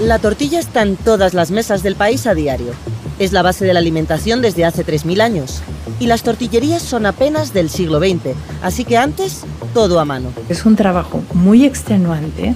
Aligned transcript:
La 0.00 0.18
tortilla 0.18 0.58
está 0.58 0.80
en 0.80 0.96
todas 0.96 1.34
las 1.34 1.50
mesas 1.50 1.82
del 1.82 1.94
país 1.94 2.26
a 2.26 2.34
diario. 2.34 2.72
Es 3.18 3.32
la 3.32 3.42
base 3.42 3.66
de 3.66 3.74
la 3.74 3.80
alimentación 3.80 4.40
desde 4.40 4.64
hace 4.64 4.84
3.000 4.84 5.20
años. 5.20 5.60
Y 5.98 6.06
las 6.06 6.22
tortillerías 6.22 6.80
son 6.80 7.04
apenas 7.04 7.52
del 7.52 7.68
siglo 7.68 7.98
XX, 7.98 8.34
así 8.62 8.86
que 8.86 8.96
antes 8.96 9.42
todo 9.74 10.00
a 10.00 10.06
mano. 10.06 10.32
Es 10.48 10.64
un 10.64 10.74
trabajo 10.74 11.22
muy 11.34 11.66
extenuante, 11.66 12.54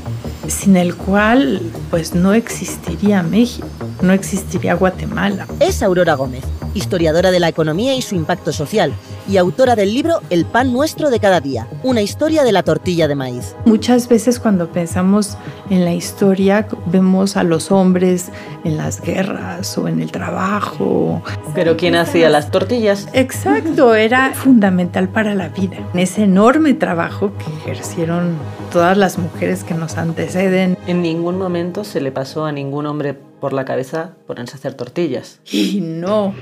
sin 0.49 0.79
el 0.79 0.95
cual 0.97 1.61
pues 1.91 2.15
no 2.15 2.33
existiría 2.33 3.23
México, 3.23 3.69
no 4.01 4.15
existiría 4.15 4.73
Guatemala. 4.73 5.47
Es 5.61 5.83
Aurora 5.83 6.15
Gómez, 6.15 6.45
historiadora 6.73 7.31
de 7.31 7.41
la 7.41 7.49
economía 7.49 7.95
y 7.95 8.01
su 8.01 8.15
impacto 8.15 8.55
social, 8.55 8.95
y 9.29 9.37
autora 9.37 9.77
del 9.77 9.95
libro 9.95 10.21
El 10.31 10.45
pan 10.45 10.73
nuestro 10.73 11.11
de 11.11 11.21
cada 11.21 11.41
día, 11.41 11.67
una 11.83 12.03
historia 12.03 12.45
de 12.45 12.53
la 12.53 12.63
tortilla 12.63 13.09
de 13.09 13.15
maíz. 13.15 13.57
Muchas 13.65 14.09
veces 14.09 14.39
cuando 14.39 14.69
pensamos 14.69 15.37
en 15.71 15.85
la 15.85 15.93
historia 15.93 16.67
vemos 16.87 17.37
a 17.37 17.43
los 17.43 17.71
hombres 17.71 18.31
en 18.65 18.77
las 18.77 19.01
guerras 19.01 19.77
o 19.79 19.89
en 19.89 20.01
el 20.01 20.11
trabajo. 20.11 21.23
Pero 21.55 21.77
¿quién 21.77 21.95
hacía 21.97 22.31
las 22.31 22.51
tortillas? 22.51 23.09
Exacto, 23.13 23.95
era 23.95 24.35
fundamental 24.35 25.09
para 25.09 25.35
la 25.35 25.49
vida. 25.49 25.79
En 25.93 26.01
ese 26.01 26.25
enorme 26.25 26.75
trabajo 26.75 27.33
que 27.39 27.71
ejercieron 27.71 28.37
todas 28.73 28.97
las 28.97 29.19
mujeres 29.19 29.65
que 29.65 29.75
nos 29.75 29.97
anteceden. 29.97 30.77
En 30.87 31.03
ningún 31.03 31.39
momento 31.39 31.85
se 31.85 32.01
le 32.01 32.13
pasó 32.13 32.45
a 32.45 32.53
ningún 32.53 32.87
hombre 32.87 33.15
por 33.15 33.53
la 33.53 33.65
cabeza 33.65 34.15
ponerse 34.27 34.57
a 34.57 34.59
hacer 34.59 34.75
tortillas. 34.75 35.41
Y 35.51 35.81
no, 35.81 36.35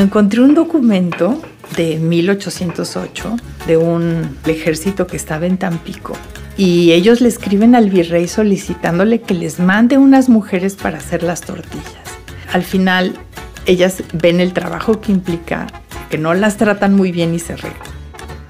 Encontré 0.00 0.40
un 0.40 0.54
documento 0.54 1.42
de 1.76 1.98
1808 1.98 3.36
de 3.66 3.76
un 3.76 4.38
ejército 4.46 5.06
que 5.06 5.18
estaba 5.18 5.44
en 5.44 5.58
Tampico 5.58 6.14
y 6.56 6.92
ellos 6.92 7.20
le 7.20 7.28
escriben 7.28 7.74
al 7.74 7.90
virrey 7.90 8.26
solicitándole 8.26 9.20
que 9.20 9.34
les 9.34 9.60
mande 9.60 9.98
unas 9.98 10.30
mujeres 10.30 10.74
para 10.74 10.96
hacer 10.96 11.22
las 11.22 11.42
tortillas. 11.42 11.84
Al 12.50 12.62
final, 12.62 13.12
ellas 13.66 14.02
ven 14.14 14.40
el 14.40 14.54
trabajo 14.54 15.02
que 15.02 15.12
implica, 15.12 15.66
que 16.08 16.16
no 16.16 16.32
las 16.32 16.56
tratan 16.56 16.94
muy 16.96 17.12
bien 17.12 17.34
y 17.34 17.38
se 17.38 17.56
regan. 17.56 17.76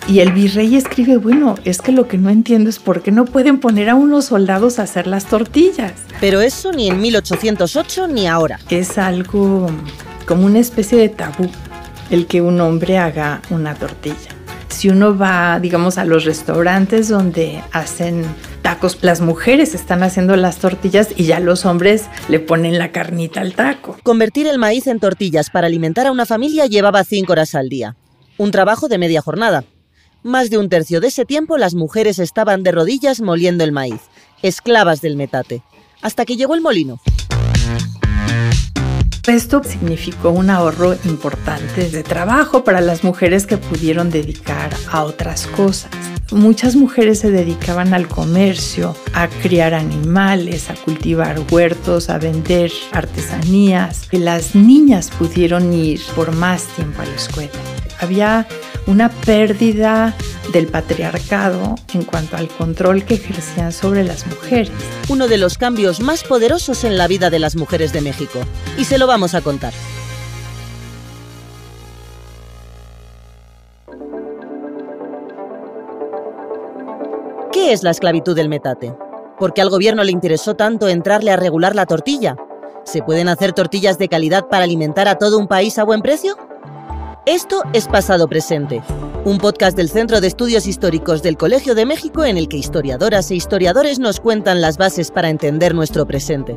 Y 0.06 0.20
el 0.20 0.30
virrey 0.30 0.76
escribe, 0.76 1.16
bueno, 1.16 1.56
es 1.64 1.82
que 1.82 1.90
lo 1.90 2.06
que 2.06 2.16
no 2.16 2.30
entiendo 2.30 2.70
es 2.70 2.78
por 2.78 3.02
qué 3.02 3.10
no 3.10 3.24
pueden 3.24 3.58
poner 3.58 3.90
a 3.90 3.96
unos 3.96 4.26
soldados 4.26 4.78
a 4.78 4.84
hacer 4.84 5.08
las 5.08 5.26
tortillas. 5.26 5.94
Pero 6.20 6.42
eso 6.42 6.70
ni 6.70 6.88
en 6.88 7.00
1808 7.00 8.06
ni 8.06 8.28
ahora. 8.28 8.60
Es 8.70 8.98
algo 8.98 9.68
como 10.30 10.46
una 10.46 10.60
especie 10.60 10.96
de 10.96 11.08
tabú 11.08 11.50
el 12.08 12.28
que 12.28 12.40
un 12.40 12.60
hombre 12.60 12.98
haga 12.98 13.42
una 13.50 13.74
tortilla. 13.74 14.30
Si 14.68 14.88
uno 14.88 15.18
va, 15.18 15.58
digamos, 15.58 15.98
a 15.98 16.04
los 16.04 16.24
restaurantes 16.24 17.08
donde 17.08 17.60
hacen 17.72 18.24
tacos, 18.62 18.98
las 19.02 19.20
mujeres 19.20 19.74
están 19.74 20.04
haciendo 20.04 20.36
las 20.36 20.58
tortillas 20.58 21.08
y 21.16 21.24
ya 21.24 21.40
los 21.40 21.66
hombres 21.66 22.04
le 22.28 22.38
ponen 22.38 22.78
la 22.78 22.92
carnita 22.92 23.40
al 23.40 23.54
taco. 23.54 23.96
Convertir 24.04 24.46
el 24.46 24.60
maíz 24.60 24.86
en 24.86 25.00
tortillas 25.00 25.50
para 25.50 25.66
alimentar 25.66 26.06
a 26.06 26.12
una 26.12 26.26
familia 26.26 26.66
llevaba 26.66 27.02
cinco 27.02 27.32
horas 27.32 27.56
al 27.56 27.68
día. 27.68 27.96
Un 28.38 28.52
trabajo 28.52 28.86
de 28.86 28.98
media 28.98 29.22
jornada. 29.22 29.64
Más 30.22 30.48
de 30.48 30.58
un 30.58 30.68
tercio 30.68 31.00
de 31.00 31.08
ese 31.08 31.24
tiempo 31.24 31.58
las 31.58 31.74
mujeres 31.74 32.20
estaban 32.20 32.62
de 32.62 32.70
rodillas 32.70 33.20
moliendo 33.20 33.64
el 33.64 33.72
maíz, 33.72 34.02
esclavas 34.42 35.00
del 35.00 35.16
metate, 35.16 35.64
hasta 36.02 36.24
que 36.24 36.36
llegó 36.36 36.54
el 36.54 36.60
molino. 36.60 37.00
Esto 39.30 39.62
significó 39.62 40.30
un 40.30 40.50
ahorro 40.50 40.96
importante 41.04 41.88
de 41.88 42.02
trabajo 42.02 42.64
para 42.64 42.80
las 42.80 43.04
mujeres 43.04 43.46
que 43.46 43.58
pudieron 43.58 44.10
dedicar 44.10 44.70
a 44.90 45.04
otras 45.04 45.46
cosas. 45.46 45.92
Muchas 46.32 46.76
mujeres 46.76 47.18
se 47.18 47.32
dedicaban 47.32 47.92
al 47.92 48.06
comercio, 48.06 48.94
a 49.14 49.26
criar 49.26 49.74
animales, 49.74 50.70
a 50.70 50.74
cultivar 50.74 51.40
huertos, 51.50 52.08
a 52.08 52.18
vender 52.18 52.70
artesanías. 52.92 54.06
Las 54.12 54.54
niñas 54.54 55.10
pudieron 55.10 55.72
ir 55.72 56.00
por 56.14 56.32
más 56.32 56.64
tiempo 56.76 57.02
a 57.02 57.06
la 57.06 57.14
escuela. 57.16 57.50
Había 57.98 58.46
una 58.86 59.08
pérdida 59.08 60.14
del 60.52 60.68
patriarcado 60.68 61.74
en 61.94 62.04
cuanto 62.04 62.36
al 62.36 62.46
control 62.48 63.04
que 63.04 63.14
ejercían 63.14 63.72
sobre 63.72 64.04
las 64.04 64.26
mujeres. 64.28 64.70
Uno 65.08 65.26
de 65.26 65.36
los 65.36 65.58
cambios 65.58 65.98
más 65.98 66.22
poderosos 66.22 66.84
en 66.84 66.96
la 66.96 67.08
vida 67.08 67.30
de 67.30 67.40
las 67.40 67.56
mujeres 67.56 67.92
de 67.92 68.02
México. 68.02 68.38
Y 68.78 68.84
se 68.84 68.98
lo 68.98 69.08
vamos 69.08 69.34
a 69.34 69.40
contar. 69.40 69.72
¿Qué 77.52 77.72
es 77.72 77.82
la 77.82 77.90
esclavitud 77.90 78.36
del 78.36 78.48
metate? 78.48 78.94
¿Por 79.36 79.52
qué 79.52 79.60
al 79.60 79.70
gobierno 79.70 80.04
le 80.04 80.12
interesó 80.12 80.54
tanto 80.54 80.86
entrarle 80.88 81.32
a 81.32 81.36
regular 81.36 81.74
la 81.74 81.84
tortilla? 81.84 82.36
¿Se 82.84 83.02
pueden 83.02 83.28
hacer 83.28 83.52
tortillas 83.52 83.98
de 83.98 84.08
calidad 84.08 84.46
para 84.46 84.62
alimentar 84.62 85.08
a 85.08 85.18
todo 85.18 85.36
un 85.36 85.48
país 85.48 85.76
a 85.76 85.82
buen 85.82 86.00
precio? 86.00 86.36
Esto 87.26 87.64
es 87.72 87.88
Pasado 87.88 88.28
Presente, 88.28 88.82
un 89.24 89.38
podcast 89.38 89.76
del 89.76 89.88
Centro 89.88 90.20
de 90.20 90.28
Estudios 90.28 90.68
Históricos 90.68 91.24
del 91.24 91.36
Colegio 91.36 91.74
de 91.74 91.86
México 91.86 92.24
en 92.24 92.36
el 92.36 92.46
que 92.46 92.56
historiadoras 92.56 93.28
e 93.32 93.34
historiadores 93.34 93.98
nos 93.98 94.20
cuentan 94.20 94.60
las 94.60 94.78
bases 94.78 95.10
para 95.10 95.28
entender 95.28 95.74
nuestro 95.74 96.06
presente. 96.06 96.56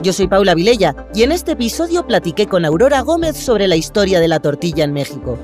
Yo 0.00 0.14
soy 0.14 0.26
Paula 0.26 0.54
Vilella 0.54 0.96
y 1.14 1.22
en 1.22 1.32
este 1.32 1.52
episodio 1.52 2.06
platiqué 2.06 2.46
con 2.46 2.64
Aurora 2.64 3.02
Gómez 3.02 3.36
sobre 3.36 3.68
la 3.68 3.76
historia 3.76 4.20
de 4.20 4.28
la 4.28 4.40
tortilla 4.40 4.84
en 4.84 4.94
México. 4.94 5.38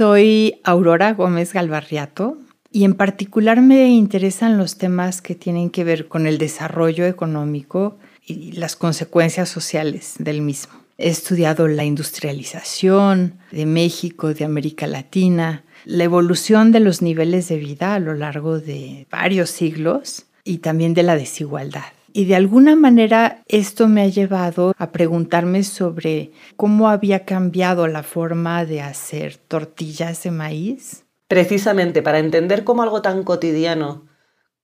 Soy 0.00 0.62
Aurora 0.64 1.12
Gómez 1.12 1.52
Galvarriato, 1.52 2.38
y 2.72 2.84
en 2.84 2.94
particular 2.94 3.60
me 3.60 3.90
interesan 3.90 4.56
los 4.56 4.78
temas 4.78 5.20
que 5.20 5.34
tienen 5.34 5.68
que 5.68 5.84
ver 5.84 6.08
con 6.08 6.26
el 6.26 6.38
desarrollo 6.38 7.04
económico 7.04 7.98
y 8.24 8.52
las 8.52 8.76
consecuencias 8.76 9.50
sociales 9.50 10.14
del 10.18 10.40
mismo. 10.40 10.72
He 10.96 11.10
estudiado 11.10 11.68
la 11.68 11.84
industrialización 11.84 13.34
de 13.52 13.66
México, 13.66 14.32
de 14.32 14.46
América 14.46 14.86
Latina, 14.86 15.64
la 15.84 16.04
evolución 16.04 16.72
de 16.72 16.80
los 16.80 17.02
niveles 17.02 17.48
de 17.48 17.58
vida 17.58 17.94
a 17.94 18.00
lo 18.00 18.14
largo 18.14 18.58
de 18.58 19.06
varios 19.10 19.50
siglos 19.50 20.24
y 20.44 20.58
también 20.58 20.94
de 20.94 21.02
la 21.02 21.16
desigualdad. 21.16 21.92
Y 22.12 22.24
de 22.24 22.36
alguna 22.36 22.76
manera 22.76 23.42
esto 23.46 23.88
me 23.88 24.02
ha 24.02 24.08
llevado 24.08 24.74
a 24.78 24.90
preguntarme 24.92 25.62
sobre 25.62 26.32
cómo 26.56 26.88
había 26.88 27.24
cambiado 27.24 27.86
la 27.86 28.02
forma 28.02 28.64
de 28.64 28.82
hacer 28.82 29.36
tortillas 29.36 30.22
de 30.22 30.30
maíz 30.30 31.04
Precisamente 31.30 32.02
para 32.02 32.18
entender 32.18 32.64
cómo 32.64 32.82
algo 32.82 33.02
tan 33.02 33.22
cotidiano 33.22 34.08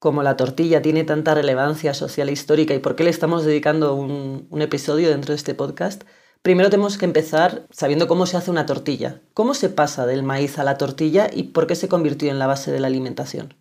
como 0.01 0.25
la 0.25 0.37
tortilla 0.37 0.83
tiene 0.83 1.05
tanta 1.05 1.33
relevancia 1.33 1.95
social 1.95 2.29
e 2.29 2.33
histórica 2.33 2.75
y 2.75 2.81
por 2.81 2.97
qué 2.97 3.05
le 3.05 3.11
estamos 3.11 3.45
dedicando 3.45 3.95
un, 3.95 4.49
episodio 4.61 5.11
dentro 5.11 5.31
de 5.31 5.37
este 5.37 5.55
podcast, 5.55 6.03
primero 6.43 6.69
tenemos 6.69 6.99
que 6.99 7.05
empezar 7.05 7.69
sabiendo 7.71 8.09
cómo 8.09 8.27
se 8.27 8.37
hace 8.37 8.51
una 8.51 8.67
tortilla. 8.67 9.21
¿Cómo 9.33 9.55
se 9.55 9.69
pasa 9.69 10.07
del 10.07 10.25
maíz 10.25 10.59
a 10.59 10.65
la 10.65 10.77
tortilla 10.77 11.31
y 11.33 11.45
por 11.45 11.69
qué 11.69 11.77
se 11.77 11.87
convirtió 11.87 12.33
en 12.33 12.41
la 12.41 12.49
base 12.49 12.73
de 12.73 12.81
la 12.81 12.89
alimentación? 12.89 13.55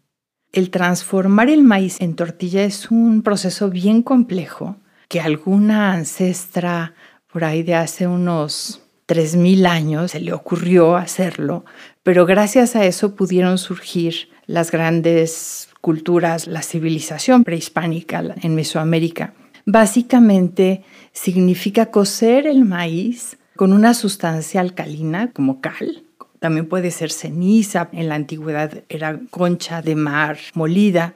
El 0.55 0.69
transformar 0.69 1.49
el 1.49 1.63
maíz 1.63 1.99
en 1.99 2.16
tortilla 2.16 2.63
es 2.63 2.89
un 2.89 3.23
proceso 3.23 3.69
bien 3.69 4.01
complejo 4.01 4.77
que 5.09 5.19
alguna 5.19 5.91
ancestra 5.91 6.93
por 7.27 7.43
ahí 7.43 7.61
de 7.61 7.75
hace 7.75 8.07
unos 8.07 8.81
3.000 9.09 9.67
años 9.67 10.11
se 10.11 10.21
le 10.21 10.31
ocurrió 10.31 10.95
hacerlo, 10.95 11.66
pero 12.03 12.25
gracias 12.25 12.77
a 12.77 12.85
eso 12.85 13.16
pudieron 13.16 13.57
surgir 13.57 14.29
las 14.45 14.71
grandes 14.71 15.67
culturas, 15.81 16.47
la 16.47 16.61
civilización 16.61 17.43
prehispánica 17.43 18.23
en 18.41 18.55
Mesoamérica. 18.55 19.33
Básicamente 19.66 20.85
significa 21.11 21.87
cocer 21.87 22.47
el 22.47 22.63
maíz 22.63 23.37
con 23.58 23.73
una 23.73 23.93
sustancia 23.93 24.61
alcalina 24.61 25.31
como 25.34 25.59
cal. 25.59 26.04
También 26.46 26.68
puede 26.68 26.92
ser 26.92 27.12
ceniza, 27.12 27.90
en 27.92 28.08
la 28.08 28.14
antigüedad 28.14 28.84
era 28.88 29.20
concha 29.32 29.82
de 29.82 29.96
mar 29.96 30.38
molida, 30.53 31.16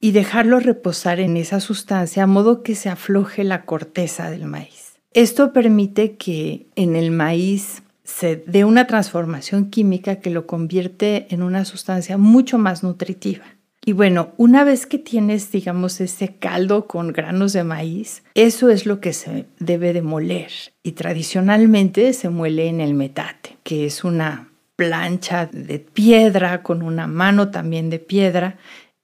y 0.00 0.12
dejarlo 0.12 0.58
reposar 0.58 1.20
en 1.20 1.36
esa 1.36 1.60
sustancia 1.60 2.22
a 2.22 2.26
modo 2.26 2.62
que 2.62 2.74
se 2.74 2.88
afloje 2.88 3.44
la 3.44 3.66
corteza 3.66 4.30
del 4.30 4.46
maíz. 4.46 4.94
Esto 5.12 5.52
permite 5.52 6.16
que 6.16 6.68
en 6.76 6.96
el 6.96 7.10
maíz 7.10 7.82
se 8.04 8.36
dé 8.36 8.64
una 8.64 8.86
transformación 8.86 9.68
química 9.68 10.16
que 10.16 10.30
lo 10.30 10.46
convierte 10.46 11.26
en 11.28 11.42
una 11.42 11.66
sustancia 11.66 12.16
mucho 12.16 12.56
más 12.56 12.82
nutritiva. 12.82 13.44
Y 13.84 13.92
bueno, 13.92 14.32
una 14.38 14.64
vez 14.64 14.86
que 14.86 14.96
tienes, 14.96 15.52
digamos, 15.52 16.00
ese 16.00 16.36
caldo 16.36 16.86
con 16.86 17.12
granos 17.12 17.52
de 17.52 17.64
maíz, 17.64 18.22
eso 18.34 18.70
es 18.70 18.86
lo 18.86 18.98
que 19.00 19.12
se 19.12 19.44
debe 19.58 19.92
de 19.92 20.00
moler. 20.00 20.50
Y 20.82 20.92
tradicionalmente 20.92 22.14
se 22.14 22.30
muele 22.30 22.68
en 22.68 22.80
el 22.80 22.94
metate, 22.94 23.58
que 23.62 23.84
es 23.84 24.04
una 24.04 24.49
plancha 24.80 25.44
de 25.52 25.78
piedra 25.78 26.62
con 26.62 26.80
una 26.80 27.06
mano 27.06 27.50
también 27.50 27.90
de 27.90 27.98
piedra. 27.98 28.56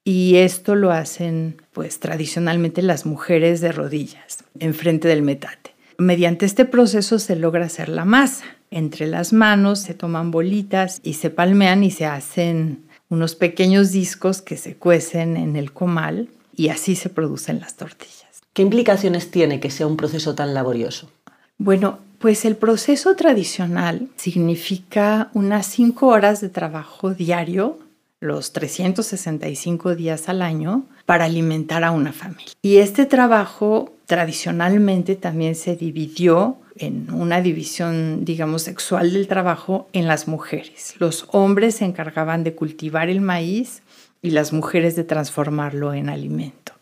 Y 0.04 0.36
esto 0.36 0.74
lo 0.74 0.90
hacen, 0.90 1.60
pues, 1.74 2.00
tradicionalmente 2.00 2.80
las 2.80 3.04
mujeres 3.04 3.60
de 3.60 3.72
rodillas, 3.72 4.42
enfrente 4.58 5.06
del 5.06 5.20
metate. 5.20 5.74
Mediante 5.98 6.46
este 6.46 6.64
proceso 6.64 7.18
se 7.18 7.36
logra 7.36 7.66
hacer 7.66 7.90
la 7.90 8.06
masa 8.06 8.46
entre 8.70 9.06
las 9.06 9.34
manos, 9.34 9.80
se 9.80 9.92
toman 9.92 10.30
bolitas 10.30 11.00
y 11.02 11.12
se 11.14 11.28
palmean 11.28 11.84
y 11.84 11.90
se 11.90 12.06
hacen 12.06 12.86
unos 13.10 13.34
pequeños 13.34 13.92
discos 13.92 14.40
que 14.40 14.56
se 14.56 14.76
cuecen 14.76 15.36
en 15.36 15.56
el 15.56 15.74
comal 15.74 16.30
y 16.54 16.70
así 16.70 16.96
se 16.96 17.10
producen 17.10 17.60
las 17.60 17.76
tortillas. 17.76 18.40
¿Qué 18.54 18.62
implicaciones 18.62 19.30
tiene 19.30 19.60
que 19.60 19.70
sea 19.70 19.86
un 19.86 19.98
proceso 19.98 20.34
tan 20.34 20.54
laborioso? 20.54 21.10
Bueno, 21.58 21.98
pues 22.18 22.44
el 22.44 22.56
proceso 22.56 23.14
tradicional 23.16 24.08
significa 24.16 25.30
unas 25.34 25.66
cinco 25.66 26.08
horas 26.08 26.40
de 26.40 26.48
trabajo 26.48 27.12
diario, 27.14 27.78
los 28.20 28.52
365 28.52 29.94
días 29.94 30.28
al 30.28 30.42
año, 30.42 30.84
para 31.04 31.26
alimentar 31.26 31.84
a 31.84 31.90
una 31.90 32.12
familia. 32.12 32.52
Y 32.62 32.78
este 32.78 33.06
trabajo 33.06 33.94
tradicionalmente 34.06 35.16
también 35.16 35.54
se 35.54 35.76
dividió 35.76 36.56
en 36.78 37.12
una 37.12 37.40
división, 37.40 38.24
digamos, 38.24 38.62
sexual 38.62 39.12
del 39.12 39.28
trabajo 39.28 39.88
en 39.92 40.06
las 40.06 40.28
mujeres. 40.28 40.94
Los 40.98 41.26
hombres 41.30 41.76
se 41.76 41.84
encargaban 41.84 42.44
de 42.44 42.54
cultivar 42.54 43.08
el 43.08 43.20
maíz 43.20 43.82
y 44.22 44.30
las 44.30 44.52
mujeres 44.52 44.96
de 44.96 45.04
transformarlo 45.04 45.94
en 45.94 46.08
alimento. 46.08 46.72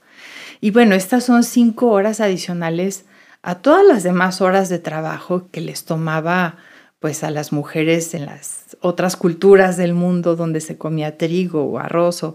Y 0.60 0.70
bueno, 0.70 0.94
estas 0.94 1.24
son 1.24 1.44
cinco 1.44 1.90
horas 1.90 2.20
adicionales 2.20 3.04
a 3.46 3.56
todas 3.56 3.84
las 3.84 4.02
demás 4.02 4.40
horas 4.40 4.70
de 4.70 4.78
trabajo 4.78 5.48
que 5.52 5.60
les 5.60 5.84
tomaba 5.84 6.56
pues 6.98 7.22
a 7.22 7.30
las 7.30 7.52
mujeres 7.52 8.14
en 8.14 8.24
las 8.24 8.78
otras 8.80 9.16
culturas 9.16 9.76
del 9.76 9.92
mundo 9.92 10.34
donde 10.34 10.62
se 10.62 10.78
comía 10.78 11.18
trigo 11.18 11.62
o 11.64 11.78
arroz 11.78 12.22
o 12.22 12.34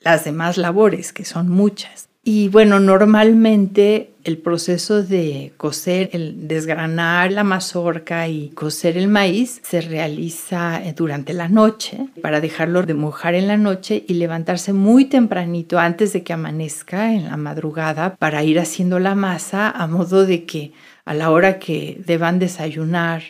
las 0.00 0.24
demás 0.24 0.56
labores, 0.56 1.12
que 1.12 1.26
son 1.26 1.50
muchas. 1.50 2.08
Y 2.28 2.48
bueno, 2.48 2.80
normalmente 2.80 4.10
el 4.24 4.38
proceso 4.38 5.04
de 5.04 5.52
coser, 5.56 6.10
el 6.12 6.48
desgranar 6.48 7.30
la 7.30 7.44
mazorca 7.44 8.26
y 8.26 8.48
coser 8.48 8.98
el 8.98 9.06
maíz 9.06 9.60
se 9.62 9.80
realiza 9.80 10.84
eh, 10.84 10.92
durante 10.92 11.32
la 11.34 11.48
noche 11.48 12.08
para 12.22 12.40
dejarlo 12.40 12.82
de 12.82 12.94
mojar 12.94 13.36
en 13.36 13.46
la 13.46 13.56
noche 13.56 14.04
y 14.08 14.14
levantarse 14.14 14.72
muy 14.72 15.04
tempranito 15.04 15.78
antes 15.78 16.12
de 16.14 16.24
que 16.24 16.32
amanezca 16.32 17.14
en 17.14 17.26
la 17.26 17.36
madrugada 17.36 18.16
para 18.16 18.42
ir 18.42 18.58
haciendo 18.58 18.98
la 18.98 19.14
masa 19.14 19.70
a 19.70 19.86
modo 19.86 20.26
de 20.26 20.46
que 20.46 20.72
a 21.04 21.14
la 21.14 21.30
hora 21.30 21.60
que 21.60 22.02
deban 22.04 22.40
desayunar 22.40 23.22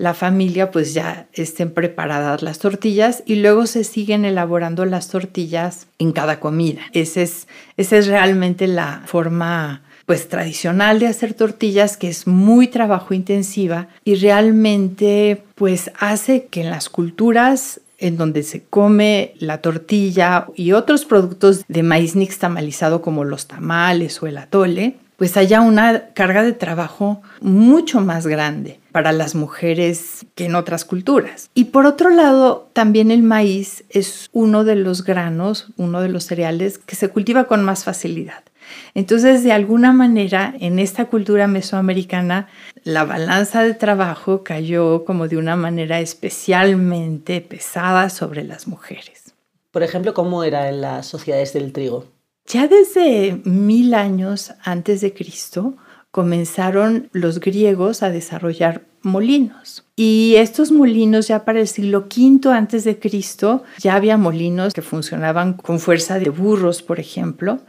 la 0.00 0.14
familia 0.14 0.70
pues 0.70 0.94
ya 0.94 1.26
estén 1.34 1.72
preparadas 1.72 2.40
las 2.40 2.58
tortillas 2.58 3.22
y 3.26 3.34
luego 3.34 3.66
se 3.66 3.84
siguen 3.84 4.24
elaborando 4.24 4.86
las 4.86 5.08
tortillas 5.08 5.88
en 5.98 6.12
cada 6.12 6.40
comida. 6.40 6.80
Esa 6.94 7.20
es, 7.20 7.46
esa 7.76 7.98
es 7.98 8.06
realmente 8.06 8.66
la 8.66 9.02
forma 9.04 9.82
pues 10.06 10.26
tradicional 10.30 11.00
de 11.00 11.06
hacer 11.06 11.34
tortillas 11.34 11.98
que 11.98 12.08
es 12.08 12.26
muy 12.26 12.68
trabajo 12.68 13.12
intensiva 13.12 13.88
y 14.02 14.14
realmente 14.14 15.42
pues 15.54 15.90
hace 16.00 16.46
que 16.46 16.62
en 16.62 16.70
las 16.70 16.88
culturas 16.88 17.82
en 17.98 18.16
donde 18.16 18.42
se 18.42 18.62
come 18.62 19.34
la 19.38 19.58
tortilla 19.58 20.46
y 20.56 20.72
otros 20.72 21.04
productos 21.04 21.62
de 21.68 21.82
maíz 21.82 22.16
nixtamalizado 22.16 23.02
como 23.02 23.24
los 23.24 23.48
tamales 23.48 24.22
o 24.22 24.26
el 24.26 24.38
atole, 24.38 24.96
pues 25.18 25.36
haya 25.36 25.60
una 25.60 26.06
carga 26.14 26.42
de 26.42 26.54
trabajo 26.54 27.20
mucho 27.42 28.00
más 28.00 28.26
grande 28.26 28.79
para 28.92 29.12
las 29.12 29.34
mujeres 29.34 30.26
que 30.34 30.46
en 30.46 30.54
otras 30.54 30.84
culturas. 30.84 31.50
Y 31.54 31.66
por 31.66 31.86
otro 31.86 32.10
lado, 32.10 32.68
también 32.72 33.10
el 33.10 33.22
maíz 33.22 33.84
es 33.90 34.28
uno 34.32 34.64
de 34.64 34.76
los 34.76 35.04
granos, 35.04 35.68
uno 35.76 36.00
de 36.00 36.08
los 36.08 36.24
cereales 36.24 36.78
que 36.78 36.96
se 36.96 37.08
cultiva 37.08 37.44
con 37.44 37.64
más 37.64 37.84
facilidad. 37.84 38.42
Entonces, 38.94 39.42
de 39.42 39.52
alguna 39.52 39.92
manera, 39.92 40.54
en 40.60 40.78
esta 40.78 41.06
cultura 41.06 41.46
mesoamericana, 41.46 42.48
la 42.84 43.04
balanza 43.04 43.62
de 43.62 43.74
trabajo 43.74 44.44
cayó 44.44 45.04
como 45.04 45.28
de 45.28 45.36
una 45.36 45.56
manera 45.56 46.00
especialmente 46.00 47.40
pesada 47.40 48.10
sobre 48.10 48.44
las 48.44 48.68
mujeres. 48.68 49.34
Por 49.70 49.82
ejemplo, 49.82 50.14
¿cómo 50.14 50.44
era 50.44 50.68
en 50.68 50.80
las 50.80 51.06
sociedades 51.06 51.52
del 51.52 51.72
trigo? 51.72 52.06
Ya 52.46 52.66
desde 52.66 53.40
mil 53.44 53.94
años 53.94 54.52
antes 54.64 55.00
de 55.00 55.14
Cristo 55.14 55.74
comenzaron 56.10 57.08
los 57.12 57.40
griegos 57.40 58.02
a 58.02 58.10
desarrollar 58.10 58.86
molinos. 59.02 59.86
Y 59.96 60.34
estos 60.36 60.72
molinos 60.72 61.28
ya 61.28 61.44
para 61.44 61.60
el 61.60 61.68
siglo 61.68 62.06
V 62.14 62.52
antes 62.52 62.84
de 62.84 62.98
Cristo 62.98 63.62
ya 63.78 63.94
había 63.94 64.16
molinos 64.16 64.74
que 64.74 64.82
funcionaban 64.82 65.54
con 65.54 65.78
fuerza 65.78 66.18
de 66.18 66.30
burros, 66.30 66.82
por 66.82 67.00
ejemplo, 67.00 67.60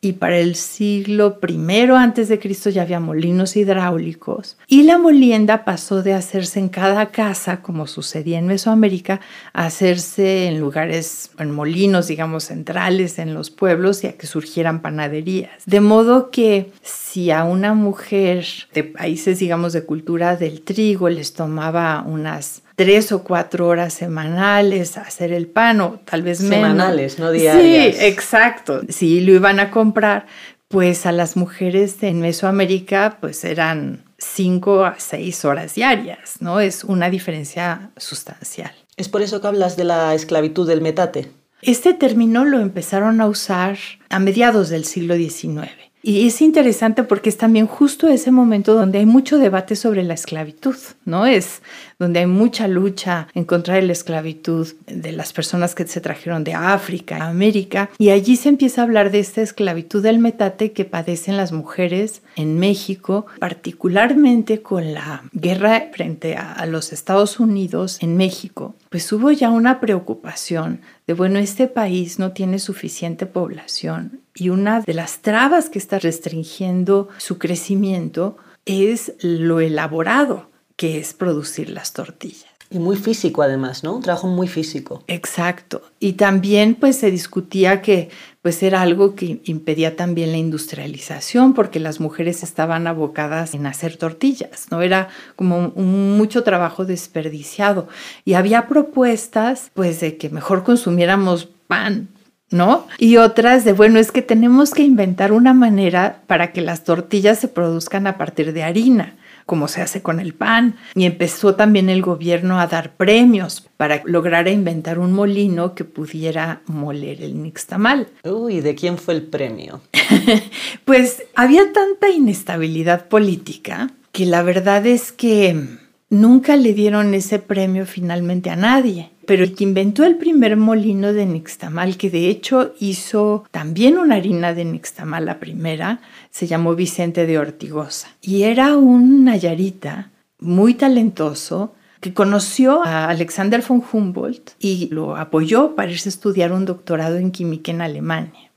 y 0.00 0.12
para 0.12 0.38
el 0.38 0.54
siglo 0.54 1.38
I 1.46 1.90
antes 1.96 2.28
de 2.28 2.38
Cristo 2.38 2.70
ya 2.70 2.82
había 2.82 3.00
molinos 3.00 3.56
hidráulicos. 3.56 4.56
Y 4.66 4.84
la 4.84 4.98
molienda 4.98 5.64
pasó 5.64 6.02
de 6.02 6.14
hacerse 6.14 6.58
en 6.58 6.68
cada 6.68 7.10
casa 7.10 7.62
como 7.62 7.86
sucedía 7.86 8.38
en 8.38 8.46
Mesoamérica 8.46 9.20
a 9.52 9.66
hacerse 9.66 10.46
en 10.46 10.60
lugares 10.60 11.30
en 11.38 11.50
molinos 11.50 12.08
digamos 12.08 12.44
centrales 12.44 13.18
en 13.18 13.34
los 13.34 13.50
pueblos 13.50 14.04
y 14.04 14.06
a 14.06 14.16
que 14.16 14.26
surgieran 14.26 14.80
panaderías. 14.80 15.50
De 15.66 15.80
modo 15.80 16.30
que 16.30 16.72
si 16.82 17.30
a 17.30 17.44
una 17.44 17.74
mujer 17.74 18.46
de 18.72 18.84
países 18.84 19.38
digamos 19.38 19.72
de 19.72 19.84
cultura 19.84 20.36
del 20.36 20.62
trigo 20.62 21.08
les 21.08 21.34
tomaba 21.34 22.02
unas 22.06 22.62
tres 22.80 23.12
o 23.12 23.22
cuatro 23.22 23.66
horas 23.66 23.92
semanales 23.92 24.96
a 24.96 25.02
hacer 25.02 25.34
el 25.34 25.46
pan 25.46 25.82
o 25.82 26.00
tal 26.02 26.22
vez 26.22 26.40
menos. 26.40 26.70
Semanales, 26.70 27.18
no 27.18 27.30
diarias. 27.30 27.96
Sí, 27.96 28.06
exacto. 28.06 28.80
Si 28.88 29.20
lo 29.20 29.34
iban 29.34 29.60
a 29.60 29.70
comprar, 29.70 30.24
pues 30.68 31.04
a 31.04 31.12
las 31.12 31.36
mujeres 31.36 32.02
en 32.02 32.22
Mesoamérica 32.22 33.18
pues 33.20 33.44
eran 33.44 34.02
cinco 34.16 34.82
a 34.86 34.98
seis 34.98 35.44
horas 35.44 35.74
diarias, 35.74 36.36
¿no? 36.40 36.58
Es 36.58 36.82
una 36.82 37.10
diferencia 37.10 37.90
sustancial. 37.98 38.72
¿Es 38.96 39.10
por 39.10 39.20
eso 39.20 39.42
que 39.42 39.48
hablas 39.48 39.76
de 39.76 39.84
la 39.84 40.14
esclavitud 40.14 40.66
del 40.66 40.80
metate? 40.80 41.30
Este 41.60 41.92
término 41.92 42.46
lo 42.46 42.60
empezaron 42.60 43.20
a 43.20 43.26
usar 43.26 43.76
a 44.08 44.18
mediados 44.20 44.70
del 44.70 44.86
siglo 44.86 45.16
XIX. 45.16 45.68
Y 46.02 46.26
es 46.26 46.40
interesante 46.40 47.04
porque 47.04 47.28
es 47.28 47.36
también 47.36 47.66
justo 47.66 48.08
ese 48.08 48.30
momento 48.30 48.72
donde 48.72 49.00
hay 49.00 49.06
mucho 49.06 49.36
debate 49.36 49.76
sobre 49.76 50.02
la 50.02 50.14
esclavitud, 50.14 50.76
¿no? 51.04 51.26
Es 51.26 51.60
donde 52.00 52.20
hay 52.20 52.26
mucha 52.26 52.66
lucha 52.66 53.28
en 53.34 53.44
contra 53.44 53.74
de 53.74 53.82
la 53.82 53.92
esclavitud 53.92 54.66
de 54.86 55.12
las 55.12 55.32
personas 55.34 55.74
que 55.74 55.86
se 55.86 56.00
trajeron 56.00 56.42
de 56.42 56.54
África, 56.54 57.26
América, 57.26 57.90
y 57.98 58.08
allí 58.08 58.36
se 58.36 58.48
empieza 58.48 58.80
a 58.80 58.84
hablar 58.84 59.10
de 59.12 59.20
esta 59.20 59.42
esclavitud 59.42 60.02
del 60.02 60.18
metate 60.18 60.72
que 60.72 60.86
padecen 60.86 61.36
las 61.36 61.52
mujeres 61.52 62.22
en 62.36 62.58
México, 62.58 63.26
particularmente 63.38 64.62
con 64.62 64.94
la 64.94 65.22
guerra 65.32 65.90
frente 65.92 66.36
a, 66.36 66.66
los 66.66 66.92
Estados 66.92 67.38
Unidos 67.38 67.98
en 68.00 68.16
México. 68.16 68.74
Pues 68.88 69.12
hubo 69.12 69.30
ya 69.30 69.50
una 69.50 69.80
preocupación 69.80 70.80
de, 71.06 71.14
bueno, 71.14 71.38
este 71.38 71.66
país 71.66 72.18
no 72.18 72.32
tiene 72.32 72.58
suficiente 72.58 73.26
población 73.26 74.20
y 74.34 74.48
una 74.48 74.80
de 74.80 74.94
las 74.94 75.18
trabas 75.18 75.68
que 75.68 75.78
está 75.78 75.98
restringiendo 75.98 77.08
su 77.18 77.38
crecimiento 77.38 78.38
es 78.64 79.14
lo 79.20 79.60
elaborado 79.60 80.49
que 80.80 80.96
es 80.96 81.12
producir 81.12 81.68
las 81.68 81.92
tortillas. 81.92 82.46
Y 82.70 82.78
muy 82.78 82.96
físico 82.96 83.42
además, 83.42 83.84
¿no? 83.84 83.96
Un 83.96 84.02
trabajo 84.02 84.28
muy 84.28 84.48
físico. 84.48 85.04
Exacto. 85.08 85.82
Y 85.98 86.14
también 86.14 86.74
pues 86.74 86.96
se 86.96 87.10
discutía 87.10 87.82
que 87.82 88.08
pues 88.40 88.62
era 88.62 88.80
algo 88.80 89.14
que 89.14 89.42
impedía 89.44 89.94
también 89.94 90.32
la 90.32 90.38
industrialización 90.38 91.52
porque 91.52 91.80
las 91.80 92.00
mujeres 92.00 92.42
estaban 92.42 92.86
abocadas 92.86 93.52
en 93.52 93.66
hacer 93.66 93.98
tortillas, 93.98 94.68
¿no? 94.70 94.80
Era 94.80 95.08
como 95.36 95.68
mucho 95.76 96.44
trabajo 96.44 96.86
desperdiciado. 96.86 97.86
Y 98.24 98.32
había 98.32 98.66
propuestas 98.66 99.70
pues 99.74 100.00
de 100.00 100.16
que 100.16 100.30
mejor 100.30 100.64
consumiéramos 100.64 101.46
pan, 101.66 102.08
¿no? 102.50 102.86
Y 102.96 103.18
otras 103.18 103.66
de, 103.66 103.74
bueno, 103.74 103.98
es 103.98 104.12
que 104.12 104.22
tenemos 104.22 104.70
que 104.70 104.84
inventar 104.84 105.32
una 105.32 105.52
manera 105.52 106.22
para 106.26 106.52
que 106.52 106.62
las 106.62 106.84
tortillas 106.84 107.38
se 107.38 107.48
produzcan 107.48 108.06
a 108.06 108.16
partir 108.16 108.54
de 108.54 108.62
harina 108.62 109.16
como 109.46 109.68
se 109.68 109.82
hace 109.82 110.02
con 110.02 110.20
el 110.20 110.34
pan. 110.34 110.76
Y 110.94 111.04
empezó 111.04 111.54
también 111.54 111.88
el 111.88 112.02
gobierno 112.02 112.60
a 112.60 112.66
dar 112.66 112.96
premios 112.96 113.68
para 113.76 114.02
lograr 114.04 114.48
inventar 114.48 114.98
un 114.98 115.12
molino 115.12 115.74
que 115.74 115.84
pudiera 115.84 116.62
moler 116.66 117.22
el 117.22 117.42
nixtamal. 117.42 118.08
Uy, 118.24 118.60
¿de 118.60 118.74
quién 118.74 118.98
fue 118.98 119.14
el 119.14 119.22
premio? 119.22 119.80
pues 120.84 121.22
había 121.34 121.72
tanta 121.72 122.10
inestabilidad 122.10 123.08
política 123.08 123.90
que 124.12 124.26
la 124.26 124.42
verdad 124.42 124.86
es 124.86 125.12
que 125.12 125.78
nunca 126.08 126.56
le 126.56 126.74
dieron 126.74 127.14
ese 127.14 127.38
premio 127.38 127.86
finalmente 127.86 128.50
a 128.50 128.56
nadie 128.56 129.10
pero 129.30 129.44
el 129.44 129.54
que 129.54 129.62
inventó 129.62 130.02
el 130.02 130.16
primer 130.16 130.56
molino 130.56 131.12
de 131.12 131.24
nixtamal, 131.24 131.96
que 131.96 132.10
de 132.10 132.28
hecho 132.28 132.74
hizo 132.80 133.44
también 133.52 133.96
una 133.96 134.16
harina 134.16 134.54
de 134.54 134.64
nixtamal 134.64 135.24
la 135.24 135.38
primera, 135.38 136.00
se 136.32 136.48
llamó 136.48 136.74
Vicente 136.74 137.26
de 137.26 137.38
Ortigosa. 137.38 138.08
Y 138.20 138.42
era 138.42 138.76
un 138.76 139.22
nayarita 139.22 140.10
muy 140.40 140.74
talentoso 140.74 141.76
que 142.00 142.12
conoció 142.12 142.82
a 142.82 143.08
Alexander 143.08 143.62
von 143.62 143.84
Humboldt 143.92 144.54
y 144.58 144.88
lo 144.88 145.14
apoyó 145.14 145.76
para 145.76 145.92
irse 145.92 146.08
a 146.08 146.10
estudiar 146.10 146.50
un 146.50 146.64
doctorado 146.64 147.16
en 147.16 147.30
química 147.30 147.70
en 147.70 147.82
Alemania. 147.82 148.50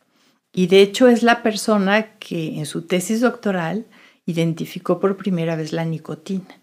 Y 0.54 0.66
de 0.66 0.82
hecho 0.82 1.08
es 1.08 1.22
la 1.22 1.44
persona 1.44 2.18
que 2.18 2.58
en 2.58 2.66
su 2.66 2.82
tesis 2.82 3.22
doctoral 3.22 3.86
identificó 4.26 5.00
por 5.00 5.18
primera 5.18 5.56
vez 5.56 5.72
la 5.72 5.86
nicotina. 5.86 6.63